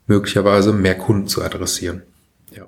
möglicherweise 0.08 0.72
mehr 0.72 0.96
Kunden 0.96 1.28
zu 1.28 1.42
adressieren. 1.42 2.02
Ja. 2.50 2.64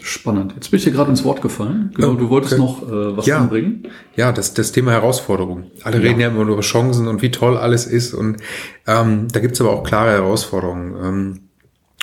Spannend. 0.00 0.54
Jetzt 0.54 0.70
bin 0.70 0.78
ich 0.78 0.84
dir 0.84 0.92
gerade 0.92 1.10
ins 1.10 1.24
Wort 1.24 1.42
gefallen. 1.42 1.92
Genau, 1.94 2.14
du 2.14 2.30
wolltest 2.30 2.54
okay. 2.54 2.62
noch 2.62 2.82
äh, 2.88 3.16
was 3.16 3.26
ja. 3.26 3.38
anbringen. 3.38 3.88
Ja, 4.16 4.32
das, 4.32 4.54
das 4.54 4.72
Thema 4.72 4.92
Herausforderung. 4.92 5.70
Alle 5.82 5.96
ja. 5.96 6.02
reden 6.02 6.20
ja 6.20 6.28
immer 6.28 6.44
nur 6.44 6.54
über 6.54 6.62
Chancen 6.62 7.08
und 7.08 7.20
wie 7.20 7.30
toll 7.30 7.58
alles 7.58 7.86
ist. 7.86 8.14
Und 8.14 8.38
ähm, 8.86 9.28
da 9.30 9.40
gibt's 9.40 9.60
aber 9.60 9.70
auch 9.70 9.82
klare 9.82 10.12
Herausforderungen. 10.12 10.94
Ähm, 11.04 11.40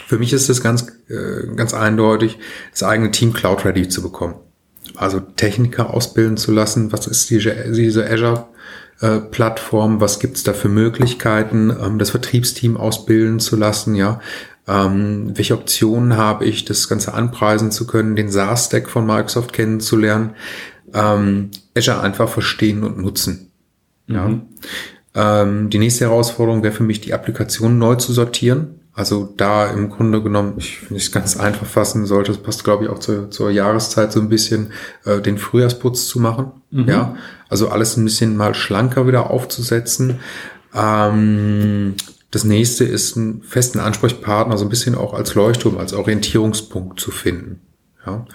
für 0.05 0.19
mich 0.19 0.33
ist 0.33 0.49
es 0.49 0.61
ganz, 0.61 0.87
äh, 1.09 1.47
ganz 1.55 1.73
eindeutig, 1.73 2.37
das 2.71 2.83
eigene 2.83 3.09
Team 3.09 3.33
Cloud 3.33 3.65
ready 3.65 3.87
zu 3.87 4.03
bekommen. 4.03 4.35
Also 4.95 5.19
Techniker 5.19 5.93
ausbilden 5.93 6.38
zu 6.38 6.52
lassen. 6.52 6.91
Was 6.91 7.08
ist 7.08 7.30
diese, 7.30 7.54
diese 7.71 8.10
Azure 8.10 8.48
äh, 9.02 9.19
Plattform? 9.19 10.02
Was 10.02 10.19
gibt's 10.19 10.43
da 10.43 10.54
für 10.54 10.69
Möglichkeiten? 10.69 11.69
Ähm, 11.69 12.00
das 12.00 12.12
Vertriebsteam 12.12 12.78
ausbilden 12.78 13.39
zu 13.39 13.56
lassen, 13.56 13.95
ja. 13.95 14.19
Ähm, 14.67 15.32
welche 15.36 15.54
Optionen 15.54 16.17
habe 16.17 16.45
ich, 16.45 16.65
das 16.65 16.89
Ganze 16.89 17.13
anpreisen 17.13 17.71
zu 17.71 17.86
können, 17.86 18.15
den 18.15 18.30
SaaS-Stack 18.30 18.89
von 18.89 19.06
Microsoft 19.06 19.54
kennenzulernen, 19.54 20.32
ähm, 20.93 21.52
Azure 21.78 22.02
einfach 22.02 22.30
verstehen 22.30 22.84
und 22.84 22.98
nutzen. 22.98 23.52
Ja. 24.08 24.28
Mhm. 24.28 24.41
Ähm, 25.13 25.69
die 25.69 25.78
nächste 25.78 26.06
Herausforderung 26.06 26.63
wäre 26.63 26.74
für 26.74 26.84
mich, 26.84 27.02
die 27.02 27.13
Applikation 27.13 27.78
neu 27.78 27.95
zu 27.95 28.12
sortieren. 28.12 28.80
Also 28.95 29.34
da 29.36 29.67
im 29.67 29.89
Grunde 29.89 30.23
genommen, 30.23 30.53
ich 30.58 30.79
finde 30.79 30.95
es 30.95 31.12
ganz 31.12 31.38
einfach 31.38 31.67
fassen 31.67 32.05
sollte, 32.05 32.31
es 32.31 32.38
passt 32.38 32.63
glaube 32.63 32.86
ich 32.86 32.89
auch 32.89 32.99
zur, 32.99 33.29
zur 33.29 33.51
Jahreszeit 33.51 34.13
so 34.13 34.21
ein 34.21 34.29
bisschen, 34.29 34.71
äh, 35.03 35.19
den 35.19 35.38
Frühjahrsputz 35.38 36.08
zu 36.08 36.21
machen. 36.21 36.53
Mhm. 36.71 36.88
Ja, 36.88 37.15
also 37.49 37.67
alles 37.67 37.97
ein 37.97 38.05
bisschen 38.05 38.38
mal 38.38 38.53
schlanker 38.53 39.05
wieder 39.05 39.29
aufzusetzen. 39.29 40.21
Ähm, 40.73 41.95
das 42.31 42.45
nächste 42.45 42.86
ist 42.86 43.17
einen 43.17 43.43
festen 43.43 43.79
Ansprechpartner 43.79 44.58
so 44.58 44.65
ein 44.65 44.69
bisschen 44.69 44.95
auch 44.95 45.13
als 45.13 45.36
Leuchtturm, 45.36 45.77
als 45.77 45.93
Orientierungspunkt 45.93 46.99
zu 46.99 47.12
finden. 47.12 47.62
Ja. 48.05 48.25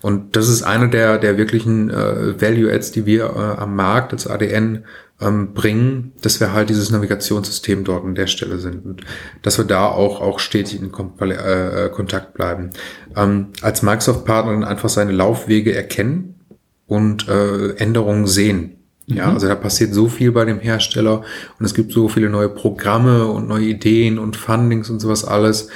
Und 0.00 0.36
das 0.36 0.48
ist 0.48 0.62
einer 0.62 0.88
der, 0.88 1.18
der 1.18 1.36
wirklichen 1.36 1.90
äh, 1.90 2.40
Value-Adds, 2.40 2.92
die 2.92 3.06
wir 3.06 3.24
äh, 3.24 3.60
am 3.60 3.74
Markt 3.76 4.12
als 4.12 4.26
ADN 4.26 4.84
ähm, 5.20 5.54
bringen, 5.54 6.12
dass 6.20 6.40
wir 6.40 6.52
halt 6.52 6.68
dieses 6.68 6.90
Navigationssystem 6.90 7.84
dort 7.84 8.04
an 8.04 8.14
der 8.14 8.26
Stelle 8.26 8.58
sind 8.58 8.84
und 8.84 9.02
dass 9.42 9.58
wir 9.58 9.64
da 9.64 9.86
auch, 9.86 10.20
auch 10.20 10.38
stetig 10.38 10.80
in 10.80 10.92
Kom 10.92 11.14
äh, 11.20 11.86
äh, 11.86 11.90
Kontakt 11.90 12.34
bleiben. 12.34 12.70
Ähm, 13.16 13.48
als 13.62 13.82
Microsoft-Partner 13.82 14.66
einfach 14.66 14.88
seine 14.88 15.12
Laufwege 15.12 15.74
erkennen 15.74 16.40
und 16.86 17.28
äh, 17.28 17.76
Änderungen 17.76 18.26
sehen. 18.26 18.75
Ja, 19.06 19.28
mhm. 19.28 19.34
also 19.34 19.46
da 19.46 19.54
passiert 19.54 19.94
so 19.94 20.08
viel 20.08 20.32
bei 20.32 20.44
dem 20.44 20.58
Hersteller 20.58 21.22
und 21.58 21.64
es 21.64 21.74
gibt 21.74 21.92
so 21.92 22.08
viele 22.08 22.28
neue 22.28 22.48
Programme 22.48 23.26
und 23.26 23.46
neue 23.48 23.66
Ideen 23.66 24.18
und 24.18 24.36
Fundings 24.36 24.90
und 24.90 25.00
sowas 25.00 25.24
alles 25.24 25.68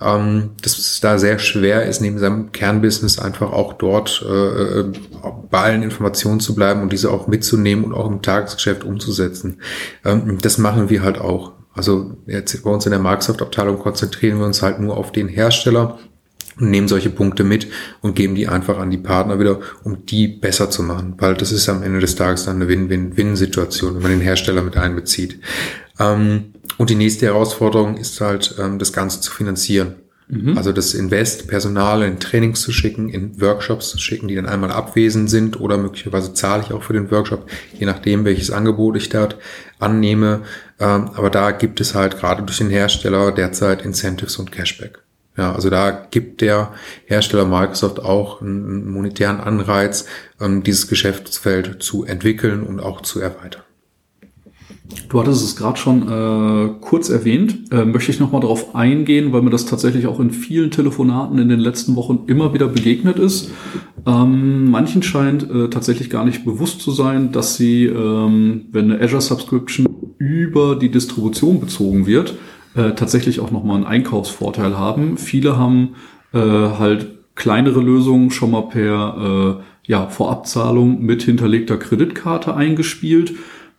ähm, 0.00 0.50
dass 0.62 0.78
es 0.78 1.00
da 1.00 1.18
sehr 1.18 1.38
schwer 1.38 1.84
ist, 1.84 2.00
neben 2.00 2.18
seinem 2.18 2.52
Kernbusiness 2.52 3.18
einfach 3.18 3.52
auch 3.52 3.72
dort 3.74 4.24
äh, 4.28 4.80
äh, 4.80 4.92
bei 5.50 5.60
allen 5.60 5.82
Informationen 5.82 6.40
zu 6.40 6.54
bleiben 6.54 6.82
und 6.82 6.92
diese 6.92 7.10
auch 7.10 7.26
mitzunehmen 7.26 7.84
und 7.84 7.94
auch 7.94 8.08
im 8.08 8.22
Tagesgeschäft 8.22 8.84
umzusetzen. 8.84 9.60
Ähm, 10.04 10.38
das 10.40 10.58
machen 10.58 10.88
wir 10.88 11.02
halt 11.02 11.18
auch. 11.18 11.52
Also 11.74 12.16
jetzt 12.26 12.62
bei 12.62 12.70
uns 12.70 12.86
in 12.86 12.92
der 12.92 13.00
Microsoft-Abteilung 13.00 13.78
konzentrieren 13.78 14.38
wir 14.38 14.46
uns 14.46 14.62
halt 14.62 14.80
nur 14.80 14.96
auf 14.96 15.12
den 15.12 15.28
Hersteller 15.28 15.98
und 16.58 16.70
nehmen 16.70 16.88
solche 16.88 17.10
Punkte 17.10 17.44
mit 17.44 17.68
und 18.00 18.14
geben 18.14 18.34
die 18.34 18.48
einfach 18.48 18.78
an 18.78 18.90
die 18.90 18.98
Partner 18.98 19.38
wieder, 19.38 19.60
um 19.84 20.04
die 20.06 20.28
besser 20.28 20.70
zu 20.70 20.82
machen, 20.82 21.14
weil 21.18 21.34
das 21.34 21.52
ist 21.52 21.68
am 21.68 21.82
Ende 21.82 22.00
des 22.00 22.16
Tages 22.16 22.44
dann 22.44 22.56
eine 22.56 22.68
Win-Win-Win-Situation, 22.68 23.94
wenn 23.94 24.02
man 24.02 24.10
den 24.10 24.20
Hersteller 24.20 24.62
mit 24.62 24.76
einbezieht. 24.76 25.40
Ähm, 25.98 26.54
und 26.76 26.90
die 26.90 26.94
nächste 26.94 27.26
Herausforderung 27.26 27.96
ist 27.96 28.20
halt, 28.20 28.54
ähm, 28.58 28.78
das 28.78 28.92
Ganze 28.92 29.20
zu 29.20 29.32
finanzieren. 29.32 29.96
Mhm. 30.28 30.58
Also 30.58 30.72
das 30.72 30.92
Invest, 30.94 31.48
Personal 31.48 32.02
in 32.02 32.20
Trainings 32.20 32.60
zu 32.60 32.70
schicken, 32.70 33.08
in 33.08 33.40
Workshops 33.40 33.88
zu 33.88 33.98
schicken, 33.98 34.28
die 34.28 34.34
dann 34.34 34.46
einmal 34.46 34.70
abwesend 34.70 35.30
sind 35.30 35.58
oder 35.58 35.78
möglicherweise 35.78 36.34
zahle 36.34 36.62
ich 36.62 36.72
auch 36.72 36.82
für 36.82 36.92
den 36.92 37.10
Workshop, 37.10 37.50
je 37.78 37.86
nachdem, 37.86 38.24
welches 38.24 38.50
Angebot 38.50 38.96
ich 38.96 39.08
dort 39.08 39.38
annehme. 39.78 40.42
Ähm, 40.78 41.10
aber 41.14 41.30
da 41.30 41.50
gibt 41.50 41.80
es 41.80 41.94
halt 41.94 42.18
gerade 42.18 42.42
durch 42.42 42.58
den 42.58 42.70
Hersteller 42.70 43.32
derzeit 43.32 43.82
Incentives 43.82 44.36
und 44.36 44.52
Cashback. 44.52 44.98
Ja, 45.38 45.52
also 45.52 45.70
da 45.70 45.90
gibt 46.10 46.40
der 46.40 46.72
Hersteller 47.06 47.46
Microsoft 47.46 48.00
auch 48.00 48.42
einen 48.42 48.90
monetären 48.90 49.38
Anreiz, 49.38 50.04
ähm, 50.40 50.64
dieses 50.64 50.88
Geschäftsfeld 50.88 51.80
zu 51.80 52.04
entwickeln 52.04 52.64
und 52.64 52.80
auch 52.80 53.02
zu 53.02 53.20
erweitern. 53.20 53.62
Du 55.08 55.20
hattest 55.20 55.44
es 55.44 55.54
gerade 55.54 55.78
schon 55.78 56.02
äh, 56.08 56.70
kurz 56.80 57.08
erwähnt. 57.08 57.70
Äh, 57.70 57.84
möchte 57.84 58.10
ich 58.10 58.18
nochmal 58.18 58.40
darauf 58.40 58.74
eingehen, 58.74 59.32
weil 59.32 59.42
mir 59.42 59.50
das 59.50 59.66
tatsächlich 59.66 60.06
auch 60.06 60.18
in 60.18 60.30
vielen 60.30 60.70
Telefonaten 60.70 61.38
in 61.38 61.48
den 61.48 61.60
letzten 61.60 61.94
Wochen 61.94 62.24
immer 62.26 62.52
wieder 62.52 62.66
begegnet 62.66 63.18
ist. 63.18 63.50
Ähm, 64.06 64.70
manchen 64.70 65.02
scheint 65.02 65.48
äh, 65.48 65.68
tatsächlich 65.68 66.10
gar 66.10 66.24
nicht 66.24 66.44
bewusst 66.44 66.80
zu 66.80 66.90
sein, 66.90 67.30
dass 67.30 67.56
sie, 67.56 67.84
ähm, 67.84 68.66
wenn 68.72 68.90
eine 68.90 69.00
Azure 69.02 69.20
Subscription 69.20 69.86
über 70.18 70.74
die 70.74 70.90
Distribution 70.90 71.60
bezogen 71.60 72.06
wird, 72.06 72.34
äh, 72.78 72.94
tatsächlich 72.94 73.40
auch 73.40 73.50
nochmal 73.50 73.76
einen 73.76 73.86
Einkaufsvorteil 73.86 74.78
haben. 74.78 75.18
Viele 75.18 75.58
haben 75.58 75.96
äh, 76.32 76.38
halt 76.38 77.08
kleinere 77.34 77.80
Lösungen 77.80 78.30
schon 78.30 78.52
mal 78.52 78.62
per 78.62 79.58
äh, 79.58 79.90
ja, 79.90 80.08
Vorabzahlung 80.08 81.02
mit 81.02 81.22
hinterlegter 81.22 81.76
Kreditkarte 81.76 82.54
eingespielt 82.54 83.34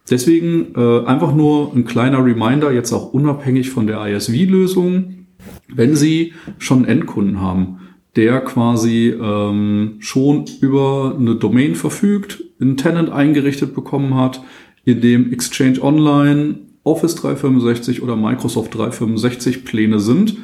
Deswegen 0.09 0.73
äh, 0.75 1.05
einfach 1.05 1.33
nur 1.35 1.73
ein 1.75 1.85
kleiner 1.85 2.23
Reminder, 2.23 2.71
jetzt 2.71 2.91
auch 2.93 3.13
unabhängig 3.13 3.69
von 3.69 3.85
der 3.85 4.05
ISV-Lösung, 4.07 5.27
wenn 5.67 5.95
Sie 5.95 6.33
schon 6.57 6.79
einen 6.79 6.99
Endkunden 6.99 7.41
haben, 7.41 7.79
der 8.15 8.41
quasi 8.41 9.09
ähm, 9.09 9.97
schon 9.99 10.45
über 10.61 11.15
eine 11.17 11.35
Domain 11.35 11.75
verfügt, 11.75 12.43
einen 12.59 12.75
Tenant 12.75 13.11
eingerichtet 13.11 13.75
bekommen 13.75 14.15
hat, 14.15 14.41
in 14.83 15.01
dem 15.01 15.31
Exchange 15.31 15.81
Online, 15.83 16.55
Office 16.83 17.15
365 17.15 18.01
oder 18.01 18.15
Microsoft 18.15 18.73
365 18.75 19.65
Pläne 19.65 19.99
sind, 19.99 20.37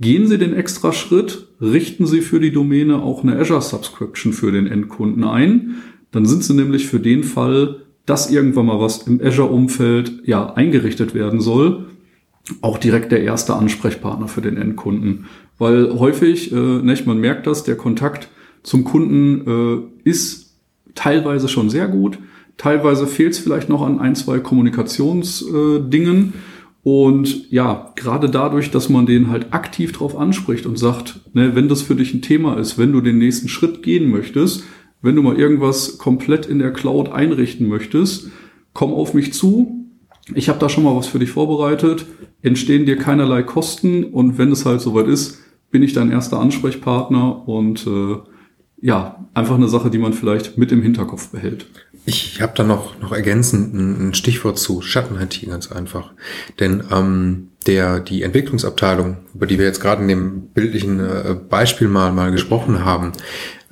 gehen 0.00 0.26
Sie 0.26 0.38
den 0.38 0.54
extra 0.54 0.92
Schritt, 0.92 1.48
richten 1.60 2.06
Sie 2.06 2.20
für 2.20 2.40
die 2.40 2.52
Domäne 2.52 3.02
auch 3.02 3.22
eine 3.22 3.38
Azure 3.38 3.62
Subscription 3.62 4.32
für 4.32 4.52
den 4.52 4.66
Endkunden 4.66 5.24
ein. 5.24 5.76
Dann 6.10 6.26
sind 6.26 6.44
Sie 6.44 6.54
nämlich 6.54 6.86
für 6.86 7.00
den 7.00 7.24
Fall 7.24 7.84
dass 8.06 8.30
irgendwann 8.30 8.66
mal 8.66 8.80
was 8.80 9.06
im 9.06 9.20
Azure-Umfeld 9.22 10.22
ja 10.24 10.52
eingerichtet 10.54 11.14
werden 11.14 11.40
soll, 11.40 11.86
auch 12.60 12.78
direkt 12.78 13.12
der 13.12 13.22
erste 13.22 13.54
Ansprechpartner 13.54 14.28
für 14.28 14.42
den 14.42 14.56
Endkunden. 14.56 15.26
Weil 15.58 15.98
häufig, 15.98 16.52
äh, 16.52 16.56
nicht, 16.56 17.06
man 17.06 17.18
merkt 17.18 17.46
das, 17.46 17.64
der 17.64 17.76
Kontakt 17.76 18.28
zum 18.62 18.84
Kunden 18.84 19.88
äh, 20.04 20.08
ist 20.08 20.54
teilweise 20.94 21.48
schon 21.48 21.70
sehr 21.70 21.88
gut, 21.88 22.18
teilweise 22.56 23.06
fehlt 23.06 23.32
es 23.32 23.38
vielleicht 23.38 23.68
noch 23.68 23.82
an 23.82 23.98
ein, 23.98 24.14
zwei 24.14 24.38
Kommunikationsdingen. 24.38 26.34
Und 26.82 27.50
ja, 27.50 27.92
gerade 27.96 28.28
dadurch, 28.28 28.70
dass 28.70 28.90
man 28.90 29.06
den 29.06 29.30
halt 29.30 29.54
aktiv 29.54 29.92
drauf 29.92 30.16
anspricht 30.16 30.66
und 30.66 30.78
sagt, 30.78 31.20
ne, 31.32 31.54
wenn 31.54 31.68
das 31.68 31.80
für 31.80 31.94
dich 31.94 32.12
ein 32.12 32.20
Thema 32.20 32.58
ist, 32.58 32.76
wenn 32.76 32.92
du 32.92 33.00
den 33.00 33.16
nächsten 33.16 33.48
Schritt 33.48 33.82
gehen 33.82 34.10
möchtest, 34.10 34.64
wenn 35.00 35.16
du 35.16 35.22
mal 35.22 35.38
irgendwas 35.38 35.96
komplett 35.98 36.46
in 36.46 36.58
der 36.58 36.72
Cloud 36.72 37.10
einrichten 37.10 37.68
möchtest, 37.68 38.28
komm 38.74 38.92
auf 38.92 39.14
mich 39.14 39.32
zu. 39.32 39.86
Ich 40.34 40.48
habe 40.48 40.58
da 40.58 40.68
schon 40.68 40.84
mal 40.84 40.96
was 40.96 41.06
für 41.06 41.18
dich 41.18 41.30
vorbereitet. 41.30 42.06
Entstehen 42.42 42.84
dir 42.84 42.96
keinerlei 42.96 43.42
Kosten 43.42 44.04
und 44.04 44.36
wenn 44.36 44.52
es 44.52 44.66
halt 44.66 44.82
soweit 44.82 45.08
ist, 45.08 45.40
bin 45.70 45.82
ich 45.82 45.94
dein 45.94 46.10
erster 46.10 46.38
Ansprechpartner 46.38 47.48
und 47.48 47.86
äh, 47.86 48.16
ja, 48.80 49.26
einfach 49.32 49.54
eine 49.54 49.68
Sache, 49.68 49.90
die 49.90 49.98
man 49.98 50.12
vielleicht 50.12 50.58
mit 50.58 50.70
im 50.70 50.82
Hinterkopf 50.82 51.28
behält. 51.30 51.66
Ich 52.06 52.42
habe 52.42 52.52
da 52.54 52.64
noch, 52.64 52.98
noch 53.00 53.12
ergänzend 53.12 53.74
ein 53.74 54.14
Stichwort 54.14 54.58
zu 54.58 54.82
Schatten-IT 54.82 55.46
ganz 55.46 55.72
einfach. 55.72 56.12
Denn 56.60 56.84
ähm, 56.92 57.48
der, 57.66 58.00
die 58.00 58.22
Entwicklungsabteilung, 58.22 59.18
über 59.34 59.46
die 59.46 59.58
wir 59.58 59.64
jetzt 59.64 59.80
gerade 59.80 60.02
in 60.02 60.08
dem 60.08 60.48
bildlichen 60.48 61.00
äh, 61.00 61.34
Beispiel 61.34 61.88
mal, 61.88 62.12
mal 62.12 62.30
gesprochen 62.30 62.84
haben, 62.84 63.12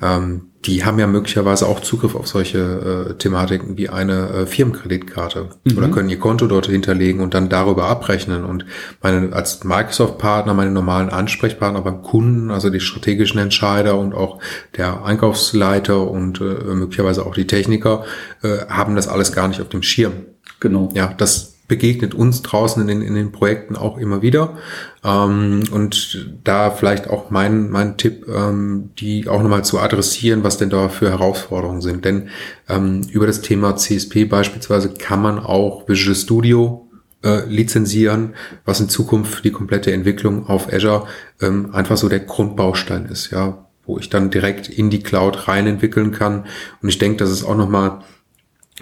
ähm, 0.01 0.52
die 0.65 0.85
haben 0.85 0.97
ja 0.97 1.07
möglicherweise 1.07 1.67
auch 1.67 1.81
Zugriff 1.81 2.15
auf 2.15 2.27
solche 2.27 3.09
äh, 3.09 3.13
Thematiken 3.15 3.77
wie 3.77 3.89
eine 3.89 4.29
äh, 4.29 4.45
Firmenkreditkarte 4.45 5.49
mhm. 5.63 5.77
oder 5.77 5.89
können 5.89 6.09
ihr 6.09 6.19
Konto 6.19 6.47
dort 6.47 6.67
hinterlegen 6.67 7.21
und 7.21 7.33
dann 7.33 7.49
darüber 7.49 7.85
abrechnen. 7.85 8.45
Und 8.45 8.65
meine 9.01 9.33
als 9.33 9.63
Microsoft-Partner, 9.63 10.53
meine 10.53 10.71
normalen 10.71 11.09
Ansprechpartner 11.09 11.81
beim 11.81 12.01
Kunden, 12.01 12.49
also 12.49 12.69
die 12.69 12.79
strategischen 12.79 13.39
Entscheider 13.39 13.97
und 13.97 14.13
auch 14.13 14.39
der 14.77 15.03
Einkaufsleiter 15.03 16.09
und 16.09 16.39
äh, 16.39 16.43
möglicherweise 16.43 17.25
auch 17.25 17.33
die 17.33 17.47
Techniker, 17.47 18.05
äh, 18.41 18.65
haben 18.69 18.95
das 18.95 19.07
alles 19.07 19.33
gar 19.33 19.49
nicht 19.49 19.61
auf 19.61 19.69
dem 19.69 19.83
Schirm. 19.83 20.13
Genau. 20.61 20.89
Ja, 20.93 21.13
das 21.17 21.52
begegnet 21.67 22.13
uns 22.13 22.41
draußen 22.41 22.81
in 22.81 22.87
den, 22.87 23.01
in 23.01 23.15
den 23.15 23.31
Projekten 23.31 23.75
auch 23.75 23.97
immer 23.97 24.21
wieder. 24.21 24.57
Ähm, 25.03 25.63
und 25.71 26.27
da 26.43 26.71
vielleicht 26.71 27.09
auch 27.09 27.29
mein, 27.29 27.69
mein 27.69 27.97
Tipp, 27.97 28.27
ähm, 28.27 28.89
die 28.99 29.27
auch 29.27 29.41
nochmal 29.41 29.63
zu 29.63 29.79
adressieren, 29.79 30.43
was 30.43 30.57
denn 30.57 30.69
da 30.69 30.89
für 30.89 31.09
Herausforderungen 31.09 31.81
sind. 31.81 32.05
Denn 32.05 32.29
ähm, 32.67 33.01
über 33.11 33.27
das 33.27 33.41
Thema 33.41 33.75
CSP 33.75 34.25
beispielsweise 34.25 34.93
kann 34.93 35.21
man 35.21 35.39
auch 35.39 35.87
Visual 35.87 36.15
Studio 36.15 36.87
äh, 37.23 37.45
lizenzieren, 37.45 38.33
was 38.65 38.81
in 38.81 38.89
Zukunft 38.89 39.45
die 39.45 39.51
komplette 39.51 39.93
Entwicklung 39.93 40.47
auf 40.47 40.71
Azure 40.71 41.07
ähm, 41.41 41.73
einfach 41.73 41.95
so 41.95 42.09
der 42.09 42.19
Grundbaustein 42.19 43.05
ist, 43.05 43.31
ja, 43.31 43.65
wo 43.85 43.97
ich 43.97 44.09
dann 44.09 44.29
direkt 44.29 44.67
in 44.67 44.89
die 44.89 45.01
Cloud 45.01 45.47
rein 45.47 45.65
entwickeln 45.65 46.11
kann. 46.11 46.45
Und 46.81 46.89
ich 46.89 46.97
denke, 46.97 47.17
das 47.17 47.31
ist 47.31 47.45
auch 47.45 47.55
nochmal 47.55 48.01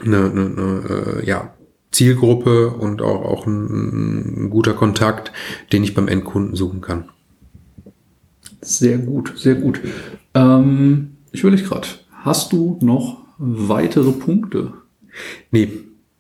eine, 0.04 0.18
eine, 0.18 0.42
eine 0.42 1.20
äh, 1.22 1.26
ja, 1.26 1.54
Zielgruppe 1.92 2.70
und 2.70 3.02
auch, 3.02 3.24
auch 3.24 3.46
ein, 3.46 4.46
ein 4.46 4.50
guter 4.50 4.74
Kontakt, 4.74 5.32
den 5.72 5.84
ich 5.84 5.94
beim 5.94 6.08
Endkunden 6.08 6.56
suchen 6.56 6.82
kann. 6.82 7.06
Sehr 8.62 8.98
gut, 8.98 9.34
sehr 9.36 9.56
gut. 9.56 9.82
Ähm, 10.34 11.18
ich 11.32 11.44
will 11.44 11.52
nicht 11.52 11.66
gerade. 11.66 11.88
Hast 12.12 12.54
du 12.54 12.78
noch 12.82 13.18
weitere 13.38 14.12
Punkte? 14.12 14.74
Nee, 15.50 15.70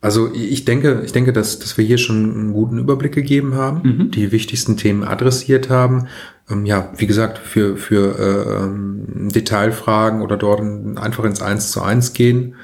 also 0.01 0.33
ich 0.33 0.65
denke, 0.65 1.03
ich 1.05 1.11
denke, 1.11 1.31
dass, 1.31 1.59
dass 1.59 1.77
wir 1.77 1.85
hier 1.85 1.99
schon 1.99 2.33
einen 2.33 2.53
guten 2.53 2.79
Überblick 2.79 3.13
gegeben 3.13 3.53
haben, 3.53 3.81
mhm. 3.83 4.11
die 4.11 4.31
wichtigsten 4.31 4.75
Themen 4.75 5.03
adressiert 5.03 5.69
haben. 5.69 6.07
Ähm, 6.49 6.65
ja, 6.65 6.91
wie 6.97 7.05
gesagt, 7.05 7.37
für, 7.37 7.77
für 7.77 8.17
äh, 8.17 8.63
ähm, 8.63 9.29
Detailfragen 9.29 10.23
oder 10.23 10.37
dort 10.37 10.61
einfach 10.97 11.23
ins 11.23 11.43
Eins 11.43 11.71
zu 11.71 11.83
eins 11.83 12.13
gehen 12.13 12.55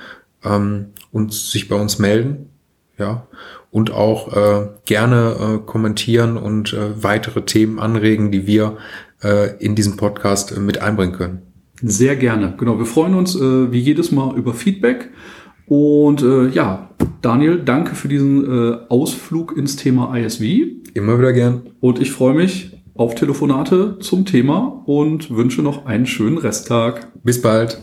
ähm, 0.44 0.88
und 1.12 1.32
sich 1.32 1.70
bei 1.70 1.76
uns 1.76 2.00
melden. 2.00 2.50
Ja. 2.98 3.28
Und 3.72 3.92
auch 3.92 4.36
äh, 4.36 4.68
gerne 4.86 5.36
äh, 5.40 5.66
kommentieren 5.66 6.38
und 6.38 6.74
äh, 6.74 7.04
weitere 7.04 7.44
Themen 7.44 7.80
anregen, 7.80 8.32
die 8.32 8.48
wir 8.48 8.78
äh, 9.24 9.56
in 9.64 9.76
diesem 9.76 9.98
Podcast 9.98 10.56
äh, 10.56 10.60
mit 10.60 10.82
einbringen 10.82 11.14
können. 11.14 11.42
Sehr 11.82 12.16
gerne. 12.16 12.56
Genau. 12.58 12.80
Wir 12.80 12.86
freuen 12.86 13.14
uns 13.14 13.36
äh, 13.36 13.72
wie 13.72 13.80
jedes 13.80 14.12
Mal 14.12 14.36
über 14.36 14.54
Feedback. 14.54 15.10
Und 15.68 16.24
äh, 16.24 16.48
ja, 16.48 16.90
Daniel, 17.22 17.62
danke 17.64 17.94
für 17.94 18.08
diesen 18.08 18.46
äh, 18.46 18.78
Ausflug 18.90 19.56
ins 19.58 19.76
Thema 19.76 20.16
ISV. 20.18 20.42
Immer 20.94 21.20
wieder 21.20 21.34
gern. 21.34 21.62
Und 21.80 22.02
ich 22.02 22.12
freue 22.12 22.34
mich 22.34 22.78
auf 22.96 23.16
Telefonate 23.16 24.00
zum 24.00 24.26
Thema 24.26 24.82
und 24.86 25.30
wünsche 25.30 25.62
noch 25.62 25.86
einen 25.86 26.06
schönen 26.06 26.38
Resttag. 26.38 27.08
Bis 27.24 27.42
bald. 27.42 27.80